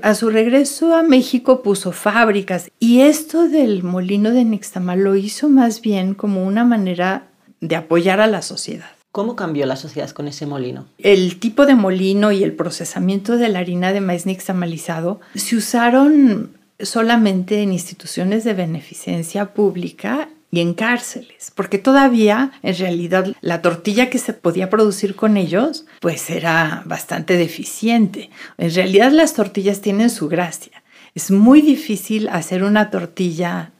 A 0.00 0.14
su 0.14 0.30
regreso 0.30 0.94
a 0.94 1.02
México 1.02 1.62
puso 1.62 1.90
fábricas 1.90 2.70
y 2.78 3.00
esto 3.00 3.48
del 3.48 3.82
molino 3.82 4.30
de 4.30 4.44
Nixtamal 4.44 5.00
lo 5.00 5.16
hizo 5.16 5.48
más 5.48 5.80
bien 5.80 6.14
como 6.14 6.44
una 6.44 6.64
manera 6.64 7.28
de 7.60 7.74
apoyar 7.74 8.20
a 8.20 8.28
la 8.28 8.42
sociedad. 8.42 8.90
¿Cómo 9.10 9.34
cambió 9.34 9.66
la 9.66 9.74
sociedad 9.74 10.10
con 10.10 10.28
ese 10.28 10.46
molino? 10.46 10.86
El 10.98 11.40
tipo 11.40 11.66
de 11.66 11.74
molino 11.74 12.30
y 12.30 12.44
el 12.44 12.52
procesamiento 12.52 13.36
de 13.36 13.48
la 13.48 13.58
harina 13.58 13.92
de 13.92 14.00
maíz 14.00 14.26
nixtamalizado 14.26 15.20
se 15.34 15.56
usaron 15.56 16.52
solamente 16.78 17.62
en 17.62 17.72
instituciones 17.72 18.44
de 18.44 18.54
beneficencia 18.54 19.52
pública 19.52 20.28
y 20.50 20.60
en 20.60 20.74
cárceles, 20.74 21.52
porque 21.54 21.78
todavía 21.78 22.52
en 22.62 22.76
realidad 22.76 23.34
la 23.40 23.60
tortilla 23.60 24.08
que 24.08 24.18
se 24.18 24.32
podía 24.32 24.70
producir 24.70 25.14
con 25.14 25.36
ellos 25.36 25.84
pues 26.00 26.30
era 26.30 26.82
bastante 26.86 27.36
deficiente. 27.36 28.30
En 28.56 28.74
realidad 28.74 29.12
las 29.12 29.34
tortillas 29.34 29.80
tienen 29.80 30.10
su 30.10 30.28
gracia. 30.28 30.82
Es 31.14 31.30
muy 31.30 31.60
difícil 31.60 32.28
hacer 32.28 32.62
una 32.62 32.90
tortilla 32.90 33.72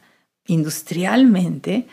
industrialmente 0.46 1.86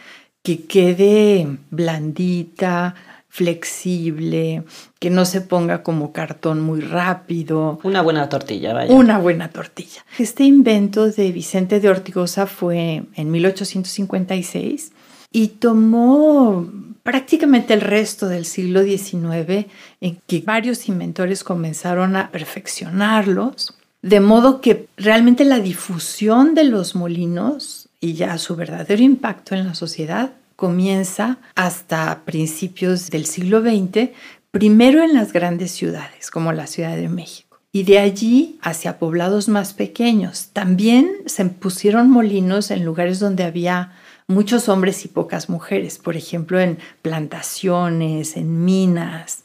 que 0.44 0.66
quede 0.66 1.58
blandita, 1.72 2.96
flexible, 3.36 4.64
que 4.98 5.10
no 5.10 5.26
se 5.26 5.42
ponga 5.42 5.84
como 5.84 6.14
cartón 6.14 6.62
muy 6.62 6.80
rápido. 6.80 7.82
Una 7.84 8.02
buena 8.02 8.30
tortilla, 8.30 8.74
vaya. 8.74 8.94
Una 8.94 9.18
buena 9.18 9.50
tortilla. 9.50 10.06
Este 10.18 10.46
invento 10.46 11.12
de 11.12 11.34
Vicente 11.34 11.82
de 11.82 11.90
Ortigosa 11.90 12.48
fue 12.48 13.04
en 13.14 13.32
1856 13.32 14.94
y 15.34 15.48
tomó 15.50 16.66
prácticamente 17.04 17.74
el 17.74 17.82
resto 17.82 18.30
del 18.30 18.46
siglo 18.46 18.84
XIX 18.84 19.66
en 20.00 20.18
que 20.26 20.40
varios 20.40 20.88
inventores 20.88 21.44
comenzaron 21.44 22.16
a 22.16 22.32
perfeccionarlos, 22.32 23.76
de 24.02 24.22
modo 24.22 24.62
que 24.62 24.88
realmente 24.96 25.44
la 25.44 25.60
difusión 25.60 26.56
de 26.56 26.64
los 26.64 26.96
molinos 26.96 27.90
y 28.00 28.14
ya 28.14 28.38
su 28.38 28.56
verdadero 28.56 29.04
impacto 29.04 29.56
en 29.56 29.68
la 29.68 29.76
sociedad 29.76 30.32
comienza 30.56 31.38
hasta 31.56 32.24
principios 32.26 33.10
del 33.10 33.26
siglo 33.26 33.62
XX, 33.62 34.10
primero 34.52 35.04
en 35.04 35.14
las 35.14 35.34
grandes 35.34 35.72
ciudades, 35.72 36.32
como 36.32 36.54
la 36.54 36.68
Ciudad 36.68 36.96
de 36.96 37.10
México, 37.10 37.60
y 37.72 37.84
de 37.84 38.00
allí 38.00 38.58
hacia 38.62 39.00
poblados 39.00 39.50
más 39.50 39.74
pequeños. 39.74 40.50
También 40.54 41.12
se 41.26 41.44
pusieron 41.46 42.10
molinos 42.10 42.72
en 42.72 42.86
lugares 42.86 43.20
donde 43.20 43.44
había 43.44 43.94
muchos 44.28 44.70
hombres 44.70 45.04
y 45.06 45.10
pocas 45.10 45.50
mujeres, 45.50 45.98
por 45.98 46.16
ejemplo, 46.16 46.60
en 46.60 46.80
plantaciones, 47.02 48.38
en 48.38 48.64
minas. 48.64 49.44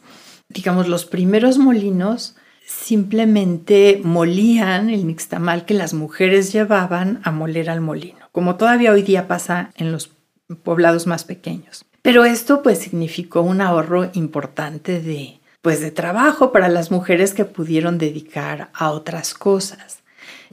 Digamos, 0.48 0.88
los 0.88 1.06
primeros 1.06 1.58
molinos 1.58 2.36
simplemente 2.64 4.00
molían 4.04 4.90
el 4.90 5.06
nixtamal 5.06 5.64
que 5.64 5.74
las 5.74 5.92
mujeres 5.92 6.52
llevaban 6.52 7.20
a 7.24 7.32
moler 7.32 7.68
al 7.68 7.80
molino, 7.80 8.28
como 8.30 8.54
todavía 8.54 8.92
hoy 8.92 9.02
día 9.02 9.26
pasa 9.26 9.72
en 9.74 9.90
los 9.90 10.06
poblados 10.56 11.06
más 11.06 11.24
pequeños. 11.24 11.84
Pero 12.02 12.24
esto 12.24 12.62
pues 12.62 12.78
significó 12.78 13.42
un 13.42 13.60
ahorro 13.60 14.10
importante 14.14 15.00
de 15.00 15.40
pues 15.62 15.80
de 15.80 15.90
trabajo 15.90 16.52
para 16.52 16.68
las 16.68 16.90
mujeres 16.90 17.34
que 17.34 17.44
pudieron 17.44 17.98
dedicar 17.98 18.70
a 18.72 18.90
otras 18.92 19.34
cosas. 19.34 19.98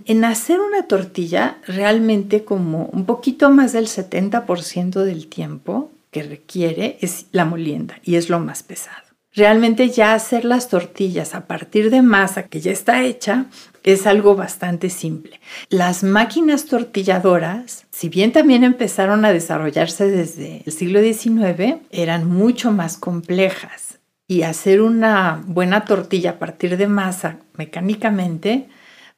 En 0.06 0.25
hacer 0.25 0.60
una 0.60 0.84
tortilla 0.84 1.58
realmente 1.66 2.44
como 2.44 2.86
un 2.92 3.06
poquito 3.06 3.50
más 3.50 3.74
del 3.74 3.88
70% 3.88 5.04
del 5.04 5.27
tiempo 5.27 5.92
que 6.12 6.24
requiere 6.24 6.98
es 7.01 7.27
la 7.32 7.46
molienda 7.46 8.00
y 8.04 8.16
es 8.16 8.30
lo 8.30 8.39
más 8.39 8.63
pesado. 8.63 9.08
Realmente 9.34 9.89
ya 9.89 10.13
hacer 10.13 10.46
las 10.46 10.68
tortillas 10.68 11.36
a 11.36 11.46
partir 11.46 11.89
de 11.89 12.01
masa 12.01 12.44
que 12.44 12.60
ya 12.60 12.72
está 12.72 13.04
hecha 13.04 13.46
es 13.88 14.06
algo 14.06 14.36
bastante 14.36 14.89
simple. 14.89 15.39
Las 15.70 16.03
máquinas 16.03 16.65
tortilladoras, 16.65 17.86
si 17.89 18.10
bien 18.10 18.34
también 18.34 18.65
empezaron 18.65 19.24
a 19.24 19.32
desarrollarse 19.32 20.10
desde 20.10 20.62
el 20.65 20.74
siglo 20.74 21.01
XIX, 21.01 21.77
eran 21.89 22.29
mucho 22.29 22.72
más 22.72 22.98
complejas 22.98 24.00
y 24.27 24.41
hacer 24.41 24.82
una 24.82 25.41
buena 25.46 25.86
tortilla 25.86 26.32
a 26.32 26.39
partir 26.39 26.75
de 26.75 26.88
masa 26.88 27.38
mecánicamente 27.56 28.67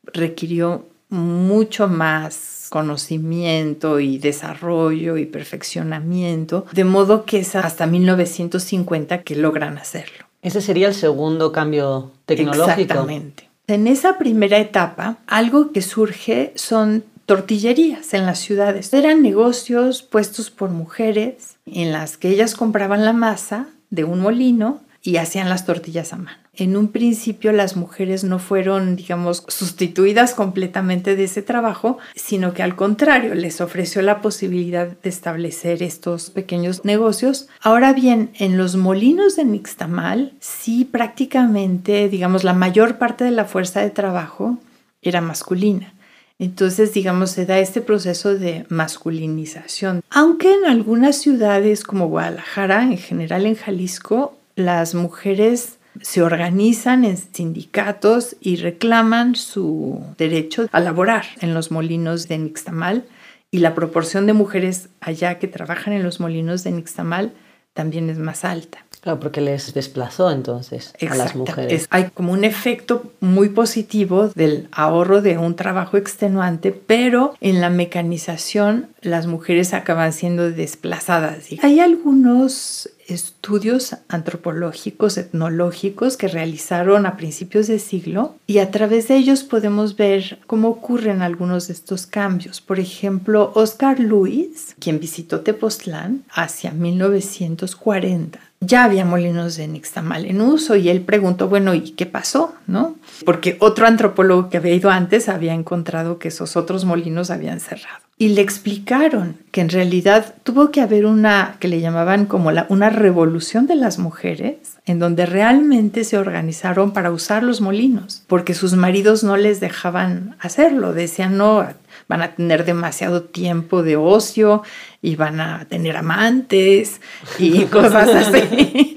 requirió 0.03 0.85
mucho 1.09 1.87
más 1.87 2.67
conocimiento 2.69 3.99
y 3.99 4.19
desarrollo 4.19 5.17
y 5.17 5.25
perfeccionamiento, 5.25 6.67
de 6.71 6.83
modo 6.83 7.25
que 7.25 7.39
es 7.39 7.55
hasta 7.55 7.87
1950 7.87 9.23
que 9.23 9.35
logran 9.35 9.79
hacerlo. 9.79 10.25
Ese 10.43 10.61
sería 10.61 10.87
el 10.87 10.93
segundo 10.93 11.51
cambio 11.51 12.11
tecnológico. 12.27 12.81
Exactamente. 12.81 13.48
En 13.69 13.85
esa 13.85 14.17
primera 14.17 14.57
etapa, 14.57 15.17
algo 15.27 15.71
que 15.71 15.83
surge 15.83 16.53
son 16.55 17.03
tortillerías 17.27 18.15
en 18.15 18.25
las 18.25 18.39
ciudades. 18.39 18.91
Eran 18.95 19.21
negocios 19.21 20.01
puestos 20.01 20.49
por 20.49 20.71
mujeres 20.71 21.57
en 21.67 21.91
las 21.91 22.17
que 22.17 22.29
ellas 22.29 22.55
compraban 22.55 23.05
la 23.05 23.13
masa 23.13 23.67
de 23.91 24.05
un 24.05 24.21
molino 24.21 24.81
y 25.03 25.17
hacían 25.17 25.49
las 25.49 25.67
tortillas 25.67 26.13
a 26.13 26.17
mano. 26.17 26.48
En 26.59 26.75
un 26.75 26.89
principio 26.89 27.53
las 27.53 27.77
mujeres 27.77 28.25
no 28.25 28.37
fueron, 28.37 28.97
digamos, 28.97 29.45
sustituidas 29.47 30.33
completamente 30.33 31.15
de 31.15 31.23
ese 31.23 31.41
trabajo, 31.41 31.99
sino 32.15 32.53
que 32.53 32.61
al 32.61 32.75
contrario 32.75 33.33
les 33.33 33.61
ofreció 33.61 34.01
la 34.01 34.21
posibilidad 34.21 34.87
de 34.87 35.09
establecer 35.09 35.81
estos 35.81 36.29
pequeños 36.29 36.83
negocios. 36.83 37.47
Ahora 37.61 37.93
bien, 37.93 38.31
en 38.39 38.57
los 38.57 38.75
molinos 38.75 39.37
de 39.37 39.45
Nixtamal, 39.45 40.33
sí 40.41 40.83
prácticamente, 40.83 42.09
digamos, 42.09 42.43
la 42.43 42.53
mayor 42.53 42.97
parte 42.97 43.23
de 43.23 43.31
la 43.31 43.45
fuerza 43.45 43.79
de 43.79 43.91
trabajo 43.91 44.57
era 45.01 45.21
masculina. 45.21 45.93
Entonces, 46.39 46.93
digamos, 46.93 47.31
se 47.31 47.45
da 47.45 47.59
este 47.59 47.79
proceso 47.79 48.35
de 48.35 48.65
masculinización. 48.67 50.01
Aunque 50.09 50.53
en 50.53 50.65
algunas 50.65 51.15
ciudades 51.15 51.85
como 51.85 52.09
Guadalajara, 52.09 52.83
en 52.83 52.97
general 52.97 53.45
en 53.45 53.55
Jalisco, 53.55 54.37
las 54.55 54.93
mujeres 54.93 55.78
se 56.01 56.21
organizan 56.21 57.05
en 57.05 57.17
sindicatos 57.17 58.35
y 58.39 58.57
reclaman 58.57 59.35
su 59.35 60.03
derecho 60.17 60.67
a 60.71 60.79
laborar 60.79 61.25
en 61.41 61.53
los 61.53 61.71
molinos 61.71 62.27
de 62.27 62.37
Nixtamal 62.37 63.05
y 63.51 63.59
la 63.59 63.75
proporción 63.75 64.25
de 64.25 64.33
mujeres 64.33 64.89
allá 65.01 65.39
que 65.39 65.47
trabajan 65.47 65.93
en 65.93 66.03
los 66.03 66.19
molinos 66.19 66.63
de 66.63 66.71
Nixtamal 66.71 67.33
también 67.73 68.09
es 68.09 68.17
más 68.17 68.45
alta. 68.45 68.85
Claro, 69.01 69.19
porque 69.19 69.41
les 69.41 69.73
desplazó 69.73 70.29
entonces 70.31 70.93
a 71.09 71.15
las 71.15 71.35
mujeres. 71.35 71.87
hay 71.89 72.05
como 72.13 72.33
un 72.33 72.43
efecto 72.43 73.11
muy 73.21 73.49
positivo 73.49 74.27
del 74.29 74.67
ahorro 74.71 75.21
de 75.21 75.37
un 75.37 75.55
trabajo 75.55 75.97
extenuante, 75.97 76.71
pero 76.71 77.33
en 77.39 77.61
la 77.61 77.69
mecanización 77.69 78.87
las 79.01 79.27
mujeres 79.27 79.73
acaban 79.73 80.11
siendo 80.11 80.51
desplazadas. 80.51 81.45
Hay 81.61 81.79
algunos 81.79 82.89
estudios 83.07 83.95
antropológicos, 84.07 85.17
etnológicos 85.17 86.17
que 86.17 86.27
realizaron 86.27 87.05
a 87.05 87.17
principios 87.17 87.67
de 87.67 87.79
siglo 87.79 88.35
y 88.45 88.59
a 88.59 88.71
través 88.71 89.07
de 89.07 89.17
ellos 89.17 89.43
podemos 89.43 89.95
ver 89.95 90.39
cómo 90.45 90.69
ocurren 90.69 91.21
algunos 91.21 91.67
de 91.67 91.73
estos 91.73 92.05
cambios. 92.05 92.61
Por 92.61 92.79
ejemplo, 92.79 93.51
Oscar 93.55 93.99
Luis, 93.99 94.75
quien 94.79 94.99
visitó 94.99 95.41
Tepoztlán 95.41 96.23
hacia 96.29 96.71
1940, 96.71 98.39
ya 98.61 98.83
había 98.83 99.05
molinos 99.05 99.55
de 99.55 99.67
nixtamal 99.67 100.25
en 100.25 100.41
uso 100.41 100.75
y 100.75 100.89
él 100.89 101.01
preguntó, 101.01 101.47
bueno, 101.47 101.73
¿y 101.73 101.91
qué 101.91 102.05
pasó? 102.05 102.53
¿No? 102.67 102.95
Porque 103.25 103.57
otro 103.59 103.87
antropólogo 103.87 104.49
que 104.49 104.57
había 104.57 104.73
ido 104.73 104.89
antes 104.89 105.29
había 105.29 105.53
encontrado 105.53 106.19
que 106.19 106.27
esos 106.27 106.57
otros 106.57 106.85
molinos 106.85 107.31
habían 107.31 107.59
cerrado 107.59 108.09
y 108.21 108.29
le 108.29 108.41
explicaron 108.41 109.37
que 109.51 109.61
en 109.61 109.69
realidad 109.69 110.35
tuvo 110.43 110.71
que 110.71 110.81
haber 110.81 111.05
una 111.05 111.55
que 111.59 111.69
le 111.69 111.79
llamaban 111.79 112.25
como 112.25 112.51
una 112.67 112.89
revolución 112.89 113.65
de 113.65 113.77
las 113.77 113.97
mujeres, 113.97 114.57
en 114.85 114.99
donde 114.99 115.25
realmente 115.25 116.03
se 116.03 116.17
organizaron 116.17 116.91
para 116.91 117.11
usar 117.11 117.43
los 117.43 117.61
molinos, 117.61 118.23
porque 118.27 118.53
sus 118.53 118.73
maridos 118.73 119.23
no 119.23 119.37
les 119.37 119.61
dejaban 119.61 120.35
hacerlo, 120.41 120.93
decían 120.93 121.37
no, 121.37 121.65
van 122.09 122.23
a 122.23 122.35
tener 122.35 122.65
demasiado 122.65 123.21
tiempo 123.21 123.83
de 123.83 123.95
ocio 123.95 124.63
y 125.01 125.15
van 125.15 125.39
a 125.39 125.65
tener 125.69 125.95
amantes 125.95 126.99
y 127.37 127.61
cosas 127.65 128.09
así. 128.09 128.95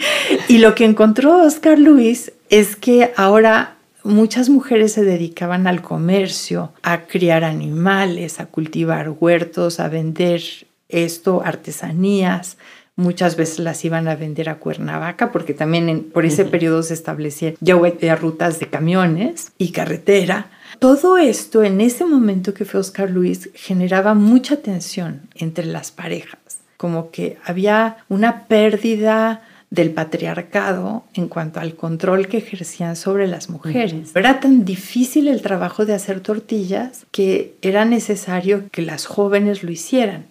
y 0.49 0.59
lo 0.59 0.75
que 0.75 0.87
encontró 0.87 1.45
Oscar 1.45 1.79
Luis 1.79 2.33
es 2.49 2.75
que 2.75 3.13
ahora 3.17 3.77
muchas 4.03 4.49
mujeres 4.49 4.93
se 4.93 5.05
dedicaban 5.05 5.67
al 5.67 5.83
comercio, 5.83 6.73
a 6.83 7.03
criar 7.03 7.45
animales, 7.45 8.41
a 8.41 8.47
cultivar 8.47 9.15
huertos, 9.21 9.79
a 9.79 9.89
vender 9.89 10.43
esto, 10.89 11.43
artesanías. 11.45 12.57
Muchas 12.97 13.37
veces 13.37 13.59
las 13.59 13.85
iban 13.85 14.09
a 14.09 14.17
vender 14.17 14.49
a 14.49 14.57
Cuernavaca 14.57 15.33
porque 15.33 15.55
también 15.55 16.11
por 16.13 16.25
ese 16.25 16.45
periodo 16.45 16.83
se 16.83 16.95
establecían 16.95 17.55
ya 17.61 18.17
rutas 18.17 18.59
de 18.59 18.69
camiones 18.69 19.53
y 19.59 19.73
carretera. 19.73 20.47
Todo 20.83 21.17
esto 21.17 21.63
en 21.63 21.81
ese 21.81 22.05
momento 22.05 22.55
que 22.55 22.65
fue 22.65 22.81
Oscar 22.81 23.09
Luis 23.09 23.51
generaba 23.55 24.15
mucha 24.15 24.57
tensión 24.57 25.29
entre 25.37 25.65
las 25.65 25.93
parejas, 25.93 26.41
como 26.77 27.13
que 27.13 27.39
había 27.45 27.99
una 28.09 28.47
pérdida 28.49 29.43
del 29.71 29.93
patriarcado 29.93 31.05
en 31.15 31.29
cuanto 31.29 31.61
al 31.61 31.77
control 31.77 32.27
que 32.27 32.39
ejercían 32.39 32.97
sobre 32.97 33.29
las 33.29 33.49
mujeres. 33.49 34.11
Era 34.17 34.41
tan 34.41 34.65
difícil 34.65 35.29
el 35.29 35.41
trabajo 35.41 35.87
de 35.87 35.95
hacer 35.95 36.19
tortillas 36.19 37.07
que 37.13 37.55
era 37.63 37.85
necesario 37.85 38.65
que 38.73 38.83
las 38.83 39.07
jóvenes 39.07 39.63
lo 39.63 39.71
hicieran. 39.71 40.27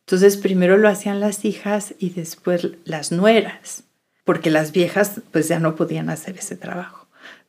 Entonces 0.00 0.36
primero 0.36 0.76
lo 0.76 0.90
hacían 0.90 1.18
las 1.18 1.46
hijas 1.46 1.94
y 1.98 2.10
después 2.10 2.72
las 2.84 3.10
nueras, 3.10 3.84
porque 4.26 4.50
las 4.50 4.70
viejas 4.70 5.22
pues 5.32 5.48
ya 5.48 5.60
no 5.60 5.76
podían 5.76 6.10
hacer 6.10 6.36
ese 6.36 6.56
trabajo. 6.56 7.03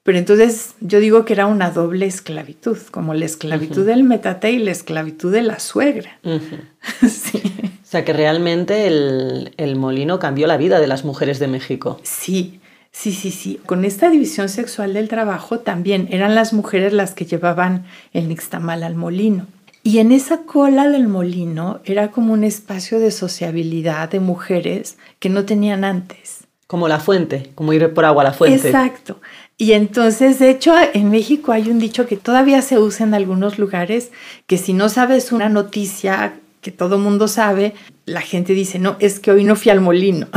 Pero 0.05 0.19
entonces 0.19 0.75
yo 0.81 1.00
digo 1.00 1.25
que 1.25 1.33
era 1.33 1.47
una 1.47 1.71
doble 1.71 2.05
esclavitud, 2.05 2.77
como 2.91 3.15
la 3.15 3.25
esclavitud 3.25 3.88
del 3.88 4.03
metate 4.03 4.51
y 4.51 4.59
la 4.59 4.69
esclavitud 4.69 5.31
de 5.31 5.41
la 5.41 5.59
suegra. 5.59 6.19
sí. 7.09 7.41
O 7.83 7.88
sea 7.88 8.05
que 8.05 8.13
realmente 8.13 8.85
el, 8.85 9.55
el 9.57 9.75
molino 9.75 10.19
cambió 10.19 10.45
la 10.45 10.57
vida 10.57 10.79
de 10.79 10.85
las 10.85 11.05
mujeres 11.05 11.39
de 11.39 11.47
México. 11.47 12.00
Sí, 12.03 12.59
Sí, 12.91 13.12
sí, 13.12 13.31
sí. 13.31 13.59
Con 13.65 13.83
esta 13.83 14.09
división 14.09 14.47
sexual 14.47 14.93
del 14.93 15.09
trabajo 15.09 15.59
también 15.59 16.07
eran 16.12 16.33
las 16.33 16.53
mujeres 16.53 16.93
las 16.93 17.13
que 17.13 17.25
llevaban 17.25 17.83
el 18.13 18.29
nixtamal 18.29 18.83
al 18.83 18.95
molino. 18.95 19.47
Y 19.83 20.00
en 20.00 20.13
esa 20.13 20.43
cola 20.43 20.88
del 20.88 21.07
molino 21.09 21.81
era 21.83 22.12
como 22.12 22.31
un 22.31 22.45
espacio 22.45 23.00
de 23.00 23.12
sociabilidad 23.12 24.09
de 24.09 24.21
mujeres 24.21 24.97
que 25.19 25.29
no 25.29 25.43
tenían 25.43 25.83
antes. 25.83 26.45
Como 26.67 26.88
la 26.88 27.00
fuente, 27.00 27.51
como 27.53 27.74
ir 27.74 27.93
por 27.93 28.05
agua 28.05 28.24
a 28.24 28.27
la 28.27 28.33
fuente. 28.33 28.69
Exacto. 28.69 29.19
Y 29.57 29.71
entonces, 29.71 30.39
de 30.39 30.50
hecho, 30.50 30.74
en 30.93 31.09
México 31.09 31.51
hay 31.51 31.69
un 31.69 31.79
dicho 31.79 32.05
que 32.07 32.17
todavía 32.17 32.62
se 32.62 32.77
usa 32.77 33.05
en 33.05 33.13
algunos 33.13 33.57
lugares, 33.57 34.12
que 34.47 34.57
si 34.57 34.74
no 34.74 34.89
sabes 34.89 35.31
una 35.31 35.47
noticia 35.47 36.33
que 36.62 36.71
todo 36.71 36.97
mundo 36.97 37.27
sabe, 37.27 37.74
la 38.05 38.21
gente 38.21 38.53
dice, 38.53 38.79
no, 38.79 38.97
es 39.00 39.19
que 39.19 39.31
hoy 39.31 39.43
no 39.43 39.55
fui 39.55 39.71
al 39.71 39.81
molino. 39.81 40.27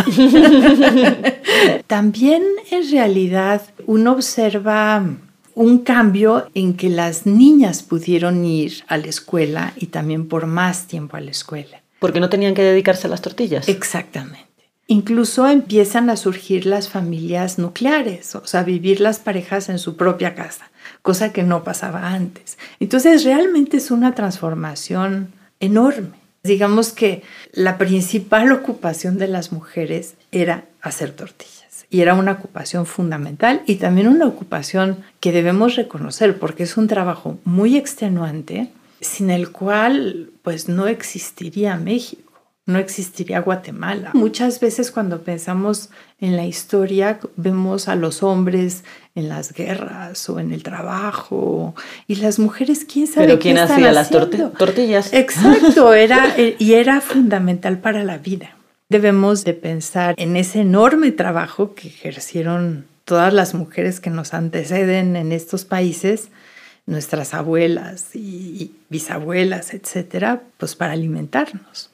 También 1.87 2.45
en 2.71 2.91
realidad 2.91 3.63
uno 3.87 4.13
observa 4.13 5.05
un 5.55 5.79
cambio 5.79 6.49
en 6.55 6.75
que 6.75 6.89
las 6.89 7.27
niñas 7.27 7.83
pudieron 7.83 8.45
ir 8.45 8.85
a 8.87 8.97
la 8.97 9.07
escuela 9.07 9.73
y 9.77 9.87
también 9.87 10.29
por 10.29 10.47
más 10.47 10.87
tiempo 10.87 11.17
a 11.17 11.21
la 11.21 11.33
escuela. 11.33 11.83
Porque 11.99 12.21
no 12.21 12.29
tenían 12.29 12.55
que 12.55 12.63
dedicarse 12.63 13.09
a 13.09 13.11
las 13.11 13.23
tortillas. 13.23 13.69
Exactamente. 13.69 14.48
Incluso 14.91 15.47
empiezan 15.47 16.09
a 16.09 16.17
surgir 16.17 16.65
las 16.65 16.89
familias 16.89 17.59
nucleares, 17.59 18.35
o 18.35 18.47
sea, 18.47 18.63
vivir 18.63 19.01
las 19.01 19.19
parejas 19.19 19.69
en 19.69 19.79
su 19.79 19.97
propia 19.97 20.35
casa, 20.35 20.71
cosa 21.03 21.31
que 21.31 21.43
no 21.43 21.63
pasaba 21.63 22.09
antes. 22.09 22.57
Entonces, 22.81 23.23
realmente 23.23 23.77
es 23.77 23.91
una 23.91 24.15
transformación 24.15 25.35
enorme. 25.61 26.17
Digamos 26.43 26.93
que 26.93 27.23
la 27.53 27.77
principal 27.77 28.51
ocupación 28.51 29.19
de 29.19 29.29
las 29.29 29.53
mujeres 29.53 30.15
era 30.33 30.65
hacer 30.81 31.11
tortillas 31.11 31.85
y 31.91 32.01
era 32.01 32.15
una 32.15 32.33
ocupación 32.33 32.87
fundamental 32.87 33.63
y 33.67 33.77
también 33.77 34.09
una 34.09 34.27
ocupación 34.27 35.05
que 35.21 35.33
debemos 35.33 35.77
reconocer 35.77 36.39
porque 36.39 36.63
es 36.63 36.79
un 36.79 36.89
trabajo 36.89 37.39
muy 37.45 37.77
extenuante 37.77 38.71
sin 39.03 39.31
el 39.31 39.51
cual 39.51 40.31
pues 40.43 40.69
no 40.69 40.87
existiría 40.87 41.77
México 41.77 42.28
no 42.69 42.79
existiría 42.79 43.41
Guatemala. 43.41 44.11
Muchas 44.13 44.61
veces 44.61 44.91
cuando 44.91 45.23
pensamos 45.23 45.89
en 46.21 46.37
la 46.37 46.45
historia 46.45 47.19
vemos 47.37 47.89
a 47.89 47.95
los 47.95 48.23
hombres 48.23 48.85
en 49.15 49.31
las 49.31 49.55
guerras 49.55 50.29
o 50.29 50.39
en 50.39 50.53
el 50.53 50.63
trabajo 50.63 51.75
y 52.07 52.17
las 52.17 52.39
mujeres 52.39 52.85
quién 52.85 53.07
sabe 53.07 53.27
Pero 53.27 53.39
quién 53.39 53.57
hacía 53.57 53.91
las 53.91 54.11
tortillas. 54.11 55.15
Exacto, 55.15 55.95
era 55.95 56.35
y 56.37 56.75
era 56.75 57.01
fundamental 57.01 57.79
para 57.79 58.05
la 58.05 58.19
vida. 58.19 58.55
Debemos 58.91 59.45
de 59.45 59.55
pensar 59.55 60.15
en 60.19 60.37
ese 60.37 60.61
enorme 60.61 61.11
trabajo 61.11 61.75
que 61.75 61.89
ejercieron 61.89 62.85
todas 63.07 63.33
las 63.33 63.55
mujeres 63.55 63.99
que 63.99 64.11
nos 64.11 64.35
anteceden 64.35 65.17
en 65.17 65.33
estos 65.33 65.65
países, 65.65 66.29
nuestras 66.85 67.33
abuelas 67.33 68.15
y 68.15 68.73
bisabuelas, 68.91 69.73
etcétera, 69.73 70.43
pues 70.59 70.77
para 70.77 70.93
alimentarnos. 70.93 71.91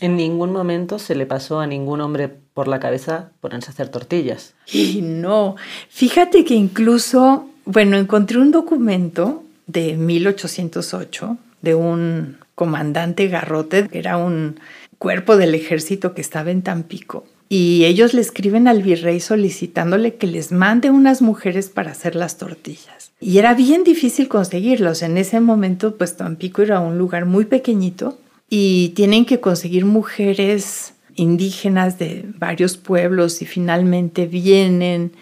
En 0.00 0.16
ningún 0.16 0.52
momento 0.52 0.98
se 0.98 1.14
le 1.14 1.26
pasó 1.26 1.60
a 1.60 1.66
ningún 1.66 2.00
hombre 2.00 2.28
por 2.28 2.66
la 2.66 2.80
cabeza 2.80 3.30
ponerse 3.40 3.70
a 3.70 3.72
hacer 3.72 3.88
tortillas. 3.88 4.54
Y 4.72 5.00
no, 5.02 5.56
fíjate 5.88 6.44
que 6.44 6.54
incluso, 6.54 7.48
bueno, 7.64 7.96
encontré 7.96 8.38
un 8.38 8.50
documento 8.50 9.44
de 9.66 9.94
1808 9.96 11.36
de 11.62 11.74
un 11.74 12.38
comandante 12.54 13.28
Garrote, 13.28 13.88
que 13.88 13.98
era 13.98 14.16
un 14.16 14.58
cuerpo 14.98 15.36
del 15.36 15.54
ejército 15.54 16.14
que 16.14 16.20
estaba 16.20 16.50
en 16.50 16.62
Tampico. 16.62 17.24
Y 17.48 17.84
ellos 17.84 18.14
le 18.14 18.20
escriben 18.20 18.68
al 18.68 18.82
virrey 18.82 19.18
solicitándole 19.18 20.14
que 20.14 20.26
les 20.26 20.52
mande 20.52 20.90
unas 20.90 21.20
mujeres 21.20 21.68
para 21.68 21.90
hacer 21.90 22.14
las 22.14 22.38
tortillas. 22.38 23.10
Y 23.20 23.38
era 23.38 23.54
bien 23.54 23.82
difícil 23.82 24.28
conseguirlos. 24.28 25.02
En 25.02 25.18
ese 25.18 25.40
momento, 25.40 25.96
pues 25.96 26.16
Tampico 26.16 26.62
era 26.62 26.80
un 26.80 26.96
lugar 26.96 27.26
muy 27.26 27.44
pequeñito 27.46 28.18
y 28.50 28.90
tienen 28.90 29.24
que 29.24 29.40
conseguir 29.40 29.86
mujeres 29.86 30.92
indígenas 31.14 31.98
de 31.98 32.24
varios 32.36 32.76
pueblos 32.76 33.40
y 33.42 33.46
finalmente 33.46 34.26
vienen, 34.26 35.12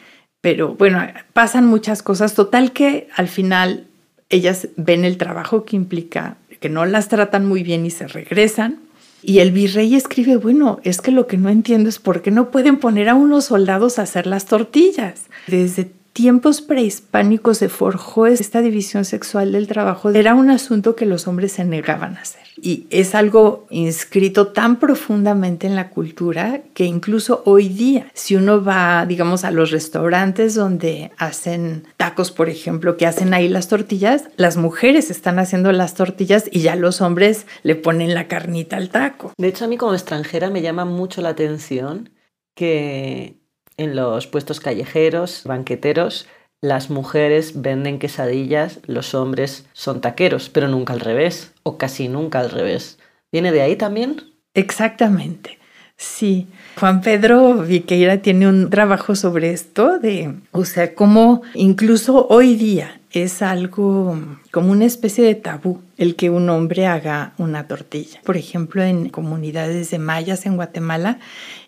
pero 0.41 0.75
bueno, 0.75 1.01
pasan 1.35 1.67
muchas 1.67 2.03
cosas. 2.03 2.35
Total 2.35 2.73
que 2.73 3.09
al 3.15 3.29
final 3.29 3.87
ellas 4.31 4.69
ven 4.77 5.05
el 5.05 5.19
trabajo 5.19 5.65
que 5.65 5.77
implica, 5.77 6.39
que 6.61 6.71
no 6.71 6.87
las 6.87 7.09
tratan 7.09 7.47
muy 7.47 7.63
bien 7.63 7.85
y 7.85 7.91
se 7.91 8.09
regresan. 8.09 8.81
Y 9.23 9.41
el 9.41 9.51
virrey 9.51 9.95
escribe, 9.95 10.37
bueno, 10.37 10.79
es 10.85 11.01
que 11.01 11.11
lo 11.11 11.27
que 11.27 11.37
no 11.37 11.49
entiendo 11.49 11.89
es 11.89 11.99
por 11.99 12.23
qué 12.23 12.31
no 12.31 12.51
pueden 12.51 12.79
poner 12.79 13.09
a 13.09 13.15
unos 13.15 13.47
soldados 13.47 13.99
a 13.99 14.03
hacer 14.03 14.27
las 14.27 14.47
tortillas. 14.47 15.25
Desde 15.49 15.91
tiempos 16.19 16.63
prehispánicos 16.63 17.59
se 17.59 17.69
forjó 17.69 18.27
esta 18.27 18.61
división 18.61 19.05
sexual 19.05 19.53
del 19.53 19.69
trabajo. 19.69 20.11
Era 20.11 20.35
un 20.35 20.51
asunto 20.51 20.97
que 20.97 21.07
los 21.07 21.29
hombres 21.29 21.53
se 21.53 21.65
negaban 21.65 22.17
a 22.17 22.23
hacer. 22.23 22.43
Y 22.61 22.89
es 22.91 23.15
algo 23.15 23.69
inscrito 23.71 24.49
tan 24.49 24.81
profundamente 24.81 25.69
en 25.69 25.77
la 25.77 25.91
cultura 25.91 26.63
que 26.75 26.87
incluso 26.87 27.43
hoy 27.45 27.69
día, 27.69 28.11
si 28.15 28.35
uno 28.35 28.65
va, 28.65 29.07
digamos, 29.07 29.45
a 29.45 29.53
los 29.53 29.71
restaurantes 29.71 30.57
donde 30.57 31.13
hacen 31.19 31.85
tacos, 31.97 32.33
por 32.33 32.49
ejemplo, 32.49 32.97
que 32.97 33.07
hacen 33.07 33.33
ahí 33.33 33.47
las 33.47 33.69
tortillas, 33.69 34.25
las 34.37 34.57
mujeres 34.57 35.13
están 35.13 35.39
haciendo 35.39 35.71
las 35.71 35.95
tortillas 35.95 36.47
y 36.51 36.63
ya 36.63 36.75
los 36.75 37.01
hombres 37.01 37.47
le 37.63 37.77
ponen 37.77 38.13
la 38.13 38.27
carnita 38.27 38.77
al 38.77 38.89
taco. 38.89 39.35
De 39.39 39.47
hecho, 39.47 39.67
a 39.67 39.69
mí 39.69 39.77
como 39.77 39.95
extranjera 39.95 40.51
me 40.51 40.63
llama 40.63 40.85
mucho 40.85 41.23
la 41.23 41.29
atención 41.29 42.11
que 42.57 43.39
en 43.79 43.97
los 43.97 44.27
puestos 44.27 44.61
callejeros, 44.61 45.43
banqueteros, 45.45 46.27
las 46.61 46.91
mujeres 46.91 47.63
venden 47.63 47.99
quesadillas, 47.99 48.81
los 48.87 49.15
hombres 49.15 49.67
son 49.73 50.01
taqueros, 50.01 50.49
pero 50.51 50.69
nunca 50.69 50.93
al 50.93 51.01
revés, 51.01 51.55
o 51.63 51.79
casi 51.79 52.09
nunca 52.09 52.41
al 52.41 52.51
revés. 52.51 52.99
¿Viene 53.33 53.53
de 53.53 53.63
ahí 53.63 53.77
también? 53.77 54.23
Exactamente. 54.55 55.59
Sí, 55.97 56.47
Juan 56.79 57.01
Pedro 57.01 57.55
Viqueira 57.55 58.19
tiene 58.19 58.49
un 58.49 58.71
trabajo 58.71 59.17
sobre 59.17 59.53
esto 59.53 59.99
de, 59.99 60.35
o 60.53 60.65
sea, 60.65 60.95
cómo 60.95 61.43
incluso 61.55 62.27
hoy 62.29 62.55
día 62.55 62.98
es 63.13 63.43
algo 63.43 64.19
como 64.51 64.73
una 64.73 64.85
especie 64.85 65.25
de 65.25 65.35
tabú 65.35 65.81
el 65.97 66.15
que 66.17 66.31
un 66.31 66.49
hombre 66.51 66.87
haga 66.87 67.33
una 67.39 67.67
tortilla. 67.67 68.21
Por 68.25 68.37
ejemplo, 68.37 68.83
en 68.83 69.09
comunidades 69.09 69.91
de 69.91 69.99
mayas 69.99 70.47
en 70.47 70.57
Guatemala, 70.57 71.19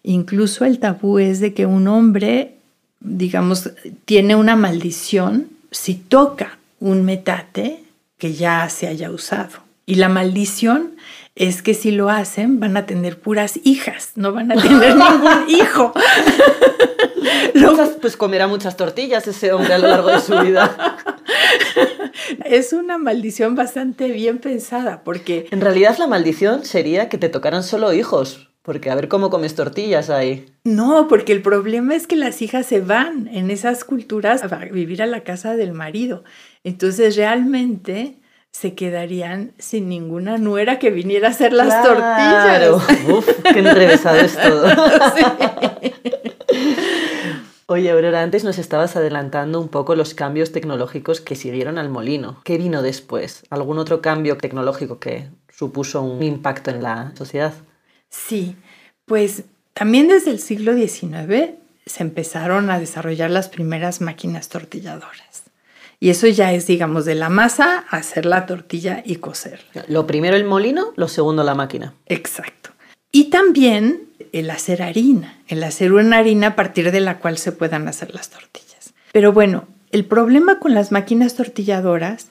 incluso 0.02 0.64
el 0.64 0.78
tabú 0.78 1.18
es 1.18 1.40
de 1.40 1.54
que 1.54 1.66
un 1.66 1.88
hombre, 1.88 2.56
digamos, 3.00 3.70
tiene 4.04 4.34
una 4.36 4.56
maldición 4.56 5.48
si 5.70 5.94
toca 5.94 6.58
un 6.78 7.04
metate 7.04 7.84
que 8.18 8.34
ya 8.34 8.68
se 8.68 8.86
haya 8.86 9.10
usado. 9.10 9.60
Y 9.86 9.96
la 9.96 10.08
maldición 10.08 10.92
es 11.34 11.62
que 11.62 11.74
si 11.74 11.90
lo 11.90 12.10
hacen 12.10 12.60
van 12.60 12.76
a 12.76 12.86
tener 12.86 13.18
puras 13.18 13.58
hijas, 13.64 14.12
no 14.14 14.32
van 14.32 14.52
a 14.52 14.60
tener 14.60 14.94
ningún 14.96 15.48
hijo. 15.48 15.92
pues 18.00 18.16
comerá 18.16 18.46
muchas 18.46 18.76
tortillas 18.76 19.26
ese 19.26 19.52
hombre 19.52 19.74
a 19.74 19.78
lo 19.78 19.88
largo 19.88 20.08
de 20.08 20.20
su 20.20 20.38
vida. 20.38 20.96
Es 22.44 22.72
una 22.72 22.98
maldición 22.98 23.54
bastante 23.54 24.08
bien 24.08 24.38
pensada 24.38 25.02
porque... 25.04 25.46
En 25.50 25.60
realidad 25.60 25.96
la 25.98 26.06
maldición 26.06 26.64
sería 26.64 27.08
que 27.08 27.18
te 27.18 27.28
tocaran 27.28 27.62
solo 27.62 27.92
hijos, 27.92 28.50
porque 28.62 28.90
a 28.90 28.94
ver 28.94 29.08
cómo 29.08 29.30
comes 29.30 29.54
tortillas 29.54 30.10
ahí. 30.10 30.46
No, 30.64 31.08
porque 31.08 31.32
el 31.32 31.42
problema 31.42 31.94
es 31.94 32.06
que 32.06 32.16
las 32.16 32.42
hijas 32.42 32.66
se 32.66 32.80
van 32.80 33.28
en 33.28 33.50
esas 33.50 33.84
culturas 33.84 34.42
a 34.42 34.56
vivir 34.66 35.02
a 35.02 35.06
la 35.06 35.22
casa 35.22 35.56
del 35.56 35.72
marido. 35.72 36.24
Entonces 36.64 37.16
realmente 37.16 38.16
se 38.52 38.74
quedarían 38.74 39.52
sin 39.58 39.88
ninguna 39.88 40.36
nuera 40.36 40.78
que 40.78 40.90
viniera 40.90 41.28
a 41.28 41.30
hacer 41.30 41.52
las 41.52 41.82
tortillas. 41.82 42.68
Uf, 43.08 43.28
qué 43.52 43.60
enrevesado 43.60 44.18
es 44.18 44.36
todo. 44.36 44.66
Oye, 47.72 47.88
Aurora, 47.88 48.24
antes 48.24 48.42
nos 48.42 48.58
estabas 48.58 48.96
adelantando 48.96 49.60
un 49.60 49.68
poco 49.68 49.94
los 49.94 50.12
cambios 50.12 50.50
tecnológicos 50.50 51.20
que 51.20 51.36
siguieron 51.36 51.78
al 51.78 51.88
molino. 51.88 52.40
¿Qué 52.42 52.58
vino 52.58 52.82
después? 52.82 53.44
¿Algún 53.48 53.78
otro 53.78 54.02
cambio 54.02 54.36
tecnológico 54.36 54.98
que 54.98 55.28
supuso 55.56 56.02
un 56.02 56.20
impacto 56.20 56.72
en 56.72 56.82
la 56.82 57.12
sociedad? 57.14 57.54
Sí, 58.08 58.56
pues 59.04 59.44
También 59.72 60.08
desde 60.08 60.32
el 60.32 60.40
siglo 60.40 60.74
XIX 60.74 61.50
se 61.86 62.02
empezaron 62.02 62.70
a 62.70 62.80
desarrollar 62.80 63.30
las 63.30 63.48
primeras 63.48 64.00
máquinas 64.00 64.48
tortilladoras. 64.48 65.44
Y 66.00 66.10
eso 66.10 66.26
ya 66.26 66.52
es, 66.52 66.66
digamos, 66.66 67.04
de 67.04 67.14
la 67.14 67.28
masa 67.28 67.84
hacer 67.88 68.26
la 68.26 68.46
tortilla 68.46 69.00
y 69.06 69.16
cocer. 69.16 69.64
Lo 69.86 70.08
primero 70.08 70.34
el 70.34 70.44
molino, 70.44 70.92
lo 70.96 71.06
segundo 71.06 71.44
la 71.44 71.54
máquina. 71.54 71.94
Exacto. 72.06 72.70
Y 73.12 73.30
también 73.30 74.09
el 74.32 74.50
hacer 74.50 74.82
harina, 74.82 75.38
el 75.48 75.62
hacer 75.62 75.92
una 75.92 76.18
harina 76.18 76.48
a 76.48 76.56
partir 76.56 76.92
de 76.92 77.00
la 77.00 77.18
cual 77.18 77.38
se 77.38 77.52
puedan 77.52 77.88
hacer 77.88 78.14
las 78.14 78.30
tortillas. 78.30 78.94
Pero 79.12 79.32
bueno, 79.32 79.66
el 79.90 80.04
problema 80.04 80.58
con 80.58 80.74
las 80.74 80.92
máquinas 80.92 81.34
tortilladoras 81.34 82.28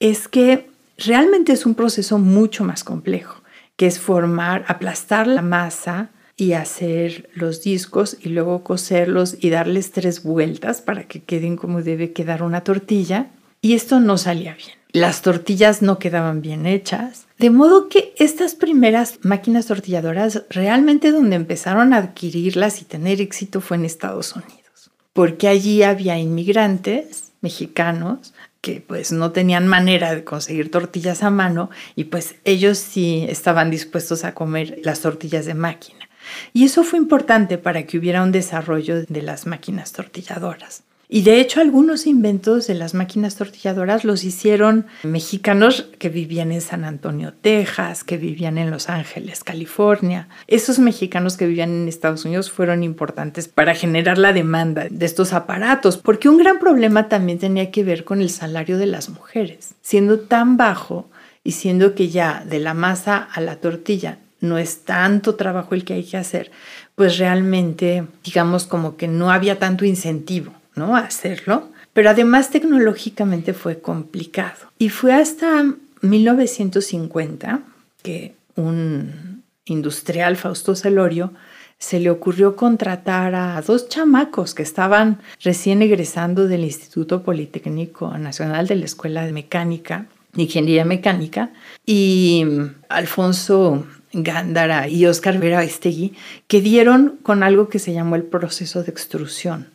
es 0.00 0.28
que 0.28 0.68
realmente 0.98 1.52
es 1.52 1.66
un 1.66 1.74
proceso 1.74 2.18
mucho 2.18 2.64
más 2.64 2.84
complejo, 2.84 3.42
que 3.76 3.86
es 3.86 3.98
formar, 3.98 4.64
aplastar 4.68 5.26
la 5.26 5.42
masa 5.42 6.10
y 6.36 6.52
hacer 6.52 7.30
los 7.34 7.62
discos 7.62 8.16
y 8.20 8.28
luego 8.28 8.62
coserlos 8.62 9.36
y 9.40 9.50
darles 9.50 9.92
tres 9.92 10.22
vueltas 10.22 10.82
para 10.82 11.04
que 11.04 11.22
queden 11.22 11.56
como 11.56 11.82
debe 11.82 12.12
quedar 12.12 12.42
una 12.42 12.62
tortilla. 12.62 13.30
Y 13.62 13.74
esto 13.74 14.00
no 14.00 14.18
salía 14.18 14.54
bien. 14.54 14.75
Las 14.92 15.22
tortillas 15.22 15.82
no 15.82 15.98
quedaban 15.98 16.40
bien 16.40 16.66
hechas. 16.66 17.26
De 17.38 17.50
modo 17.50 17.88
que 17.88 18.14
estas 18.16 18.54
primeras 18.54 19.18
máquinas 19.22 19.66
tortilladoras 19.66 20.44
realmente 20.48 21.12
donde 21.12 21.36
empezaron 21.36 21.92
a 21.92 21.98
adquirirlas 21.98 22.80
y 22.80 22.84
tener 22.84 23.20
éxito 23.20 23.60
fue 23.60 23.76
en 23.76 23.84
Estados 23.84 24.34
Unidos. 24.34 24.90
Porque 25.12 25.48
allí 25.48 25.82
había 25.82 26.18
inmigrantes 26.18 27.32
mexicanos 27.40 28.32
que 28.60 28.80
pues 28.80 29.12
no 29.12 29.32
tenían 29.32 29.68
manera 29.68 30.14
de 30.14 30.24
conseguir 30.24 30.70
tortillas 30.70 31.22
a 31.22 31.30
mano 31.30 31.70
y 31.94 32.04
pues 32.04 32.36
ellos 32.44 32.78
sí 32.78 33.24
estaban 33.28 33.70
dispuestos 33.70 34.24
a 34.24 34.34
comer 34.34 34.80
las 34.82 35.00
tortillas 35.00 35.46
de 35.46 35.54
máquina. 35.54 36.08
Y 36.52 36.64
eso 36.64 36.82
fue 36.82 36.98
importante 36.98 37.58
para 37.58 37.84
que 37.84 37.98
hubiera 37.98 38.22
un 38.22 38.32
desarrollo 38.32 39.02
de 39.02 39.22
las 39.22 39.46
máquinas 39.46 39.92
tortilladoras. 39.92 40.82
Y 41.08 41.22
de 41.22 41.40
hecho 41.40 41.60
algunos 41.60 42.06
inventos 42.06 42.66
de 42.66 42.74
las 42.74 42.94
máquinas 42.94 43.36
tortilladoras 43.36 44.04
los 44.04 44.24
hicieron 44.24 44.86
mexicanos 45.04 45.88
que 45.98 46.08
vivían 46.08 46.50
en 46.50 46.60
San 46.60 46.84
Antonio, 46.84 47.32
Texas, 47.32 48.02
que 48.02 48.16
vivían 48.16 48.58
en 48.58 48.70
Los 48.70 48.88
Ángeles, 48.88 49.44
California. 49.44 50.28
Esos 50.48 50.80
mexicanos 50.80 51.36
que 51.36 51.46
vivían 51.46 51.70
en 51.70 51.88
Estados 51.88 52.24
Unidos 52.24 52.50
fueron 52.50 52.82
importantes 52.82 53.46
para 53.46 53.74
generar 53.74 54.18
la 54.18 54.32
demanda 54.32 54.86
de 54.90 55.06
estos 55.06 55.32
aparatos, 55.32 55.96
porque 55.96 56.28
un 56.28 56.38
gran 56.38 56.58
problema 56.58 57.08
también 57.08 57.38
tenía 57.38 57.70
que 57.70 57.84
ver 57.84 58.04
con 58.04 58.20
el 58.20 58.30
salario 58.30 58.76
de 58.76 58.86
las 58.86 59.08
mujeres. 59.08 59.74
Siendo 59.82 60.18
tan 60.20 60.56
bajo 60.56 61.08
y 61.44 61.52
siendo 61.52 61.94
que 61.94 62.08
ya 62.08 62.44
de 62.44 62.58
la 62.58 62.74
masa 62.74 63.28
a 63.32 63.40
la 63.40 63.56
tortilla 63.56 64.18
no 64.40 64.58
es 64.58 64.84
tanto 64.84 65.36
trabajo 65.36 65.74
el 65.74 65.84
que 65.84 65.94
hay 65.94 66.04
que 66.04 66.16
hacer, 66.16 66.50
pues 66.94 67.18
realmente, 67.18 68.04
digamos, 68.24 68.66
como 68.66 68.96
que 68.96 69.08
no 69.08 69.30
había 69.30 69.58
tanto 69.58 69.84
incentivo, 69.84 70.52
¿no? 70.76 70.96
Hacerlo. 70.96 71.70
Pero 71.92 72.10
además 72.10 72.50
tecnológicamente 72.50 73.54
fue 73.54 73.80
complicado. 73.80 74.70
Y 74.78 74.90
fue 74.90 75.12
hasta 75.14 75.64
1950 76.02 77.62
que 78.02 78.34
un 78.54 79.42
industrial, 79.64 80.36
Fausto 80.36 80.76
Celorio, 80.76 81.32
se 81.78 82.00
le 82.00 82.10
ocurrió 82.10 82.56
contratar 82.56 83.34
a 83.34 83.60
dos 83.60 83.88
chamacos 83.88 84.54
que 84.54 84.62
estaban 84.62 85.20
recién 85.42 85.82
egresando 85.82 86.48
del 86.48 86.64
Instituto 86.64 87.22
Politécnico 87.22 88.16
Nacional 88.16 88.66
de 88.66 88.76
la 88.76 88.84
Escuela 88.86 89.26
de 89.26 89.32
Mecánica, 89.32 90.06
Ingeniería 90.36 90.84
Mecánica, 90.84 91.50
y 91.84 92.44
Alfonso 92.88 93.86
Gándara 94.12 94.88
y 94.88 95.06
Oscar 95.06 95.38
Vera 95.38 95.64
Estegui, 95.64 96.14
que 96.46 96.60
dieron 96.60 97.18
con 97.22 97.42
algo 97.42 97.68
que 97.68 97.78
se 97.78 97.92
llamó 97.92 98.16
el 98.16 98.22
proceso 98.22 98.82
de 98.82 98.90
extrusión, 98.90 99.68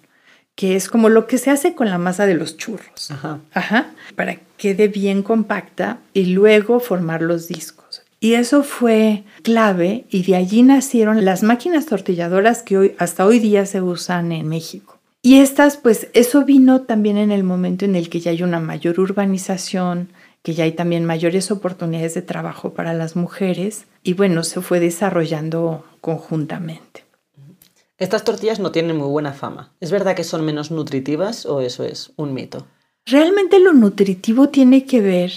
que 0.61 0.75
es 0.75 0.89
como 0.89 1.09
lo 1.09 1.25
que 1.25 1.39
se 1.39 1.49
hace 1.49 1.73
con 1.73 1.89
la 1.89 1.97
masa 1.97 2.27
de 2.27 2.35
los 2.35 2.55
churros, 2.55 3.09
Ajá. 3.09 3.87
para 4.15 4.35
que 4.35 4.41
quede 4.57 4.89
bien 4.89 5.23
compacta 5.23 5.97
y 6.13 6.25
luego 6.25 6.79
formar 6.79 7.23
los 7.23 7.47
discos. 7.47 8.03
Y 8.19 8.35
eso 8.35 8.61
fue 8.61 9.23
clave 9.41 10.05
y 10.11 10.21
de 10.21 10.35
allí 10.35 10.61
nacieron 10.61 11.25
las 11.25 11.41
máquinas 11.41 11.87
tortilladoras 11.87 12.61
que 12.61 12.77
hoy, 12.77 12.95
hasta 12.99 13.25
hoy 13.25 13.39
día 13.39 13.65
se 13.65 13.81
usan 13.81 14.31
en 14.31 14.49
México. 14.49 14.99
Y 15.23 15.39
estas, 15.39 15.77
pues 15.77 16.09
eso 16.13 16.45
vino 16.45 16.81
también 16.81 17.17
en 17.17 17.31
el 17.31 17.43
momento 17.43 17.85
en 17.85 17.95
el 17.95 18.09
que 18.09 18.19
ya 18.19 18.29
hay 18.29 18.43
una 18.43 18.59
mayor 18.59 18.99
urbanización, 18.99 20.09
que 20.43 20.53
ya 20.53 20.65
hay 20.65 20.73
también 20.73 21.05
mayores 21.05 21.49
oportunidades 21.49 22.13
de 22.13 22.21
trabajo 22.21 22.75
para 22.75 22.93
las 22.93 23.15
mujeres 23.15 23.87
y 24.03 24.13
bueno, 24.13 24.43
se 24.43 24.61
fue 24.61 24.79
desarrollando 24.79 25.83
conjuntamente. 26.01 27.00
Estas 28.01 28.23
tortillas 28.23 28.59
no 28.59 28.71
tienen 28.71 28.97
muy 28.97 29.07
buena 29.09 29.31
fama. 29.31 29.73
¿Es 29.79 29.91
verdad 29.91 30.15
que 30.15 30.23
son 30.23 30.43
menos 30.43 30.71
nutritivas 30.71 31.45
o 31.45 31.61
eso 31.61 31.83
es 31.83 32.13
un 32.15 32.33
mito? 32.33 32.65
Realmente 33.05 33.59
lo 33.59 33.73
nutritivo 33.73 34.49
tiene 34.49 34.85
que 34.85 35.01
ver 35.01 35.31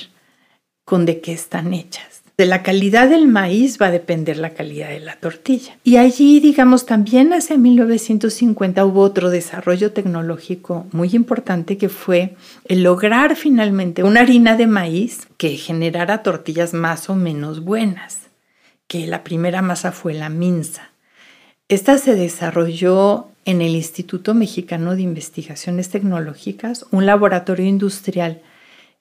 con 0.87 1.05
de 1.05 1.21
qué 1.21 1.35
están 1.35 1.75
hechas. 1.75 2.23
De 2.39 2.47
la 2.47 2.63
calidad 2.63 3.11
del 3.11 3.29
maíz 3.29 3.77
va 3.79 3.89
a 3.89 3.91
depender 3.91 4.39
la 4.39 4.55
calidad 4.55 4.89
de 4.89 5.01
la 5.01 5.17
tortilla. 5.17 5.77
Y 5.85 5.99
allí, 5.99 6.41
digamos, 6.41 6.87
también 6.87 7.35
hacia 7.35 7.59
1950 7.59 8.83
hubo 8.87 9.03
otro 9.03 9.29
desarrollo 9.29 9.93
tecnológico 9.93 10.87
muy 10.91 11.11
importante 11.13 11.77
que 11.77 11.91
fue 11.91 12.35
el 12.65 12.83
lograr 12.83 13.37
finalmente 13.37 14.05
una 14.05 14.21
harina 14.21 14.57
de 14.57 14.69
maíz 14.69 15.29
que 15.37 15.59
generara 15.59 16.23
tortillas 16.23 16.73
más 16.73 17.11
o 17.11 17.15
menos 17.15 17.63
buenas, 17.63 18.21
que 18.89 19.07
la 19.07 19.23
primera 19.23 19.61
masa 19.61 19.93
fue 19.93 20.15
la 20.15 20.31
minza. 20.31 20.94
Esta 21.69 21.99
se 21.99 22.15
desarrolló 22.15 23.29
en 23.45 23.63
el 23.63 23.75
Instituto 23.75 24.35
Mexicano 24.35 24.95
de 24.97 25.03
Investigaciones 25.03 25.91
Tecnológicas, 25.91 26.87
un 26.91 27.07
laboratorio 27.07 27.67
industrial 27.67 28.43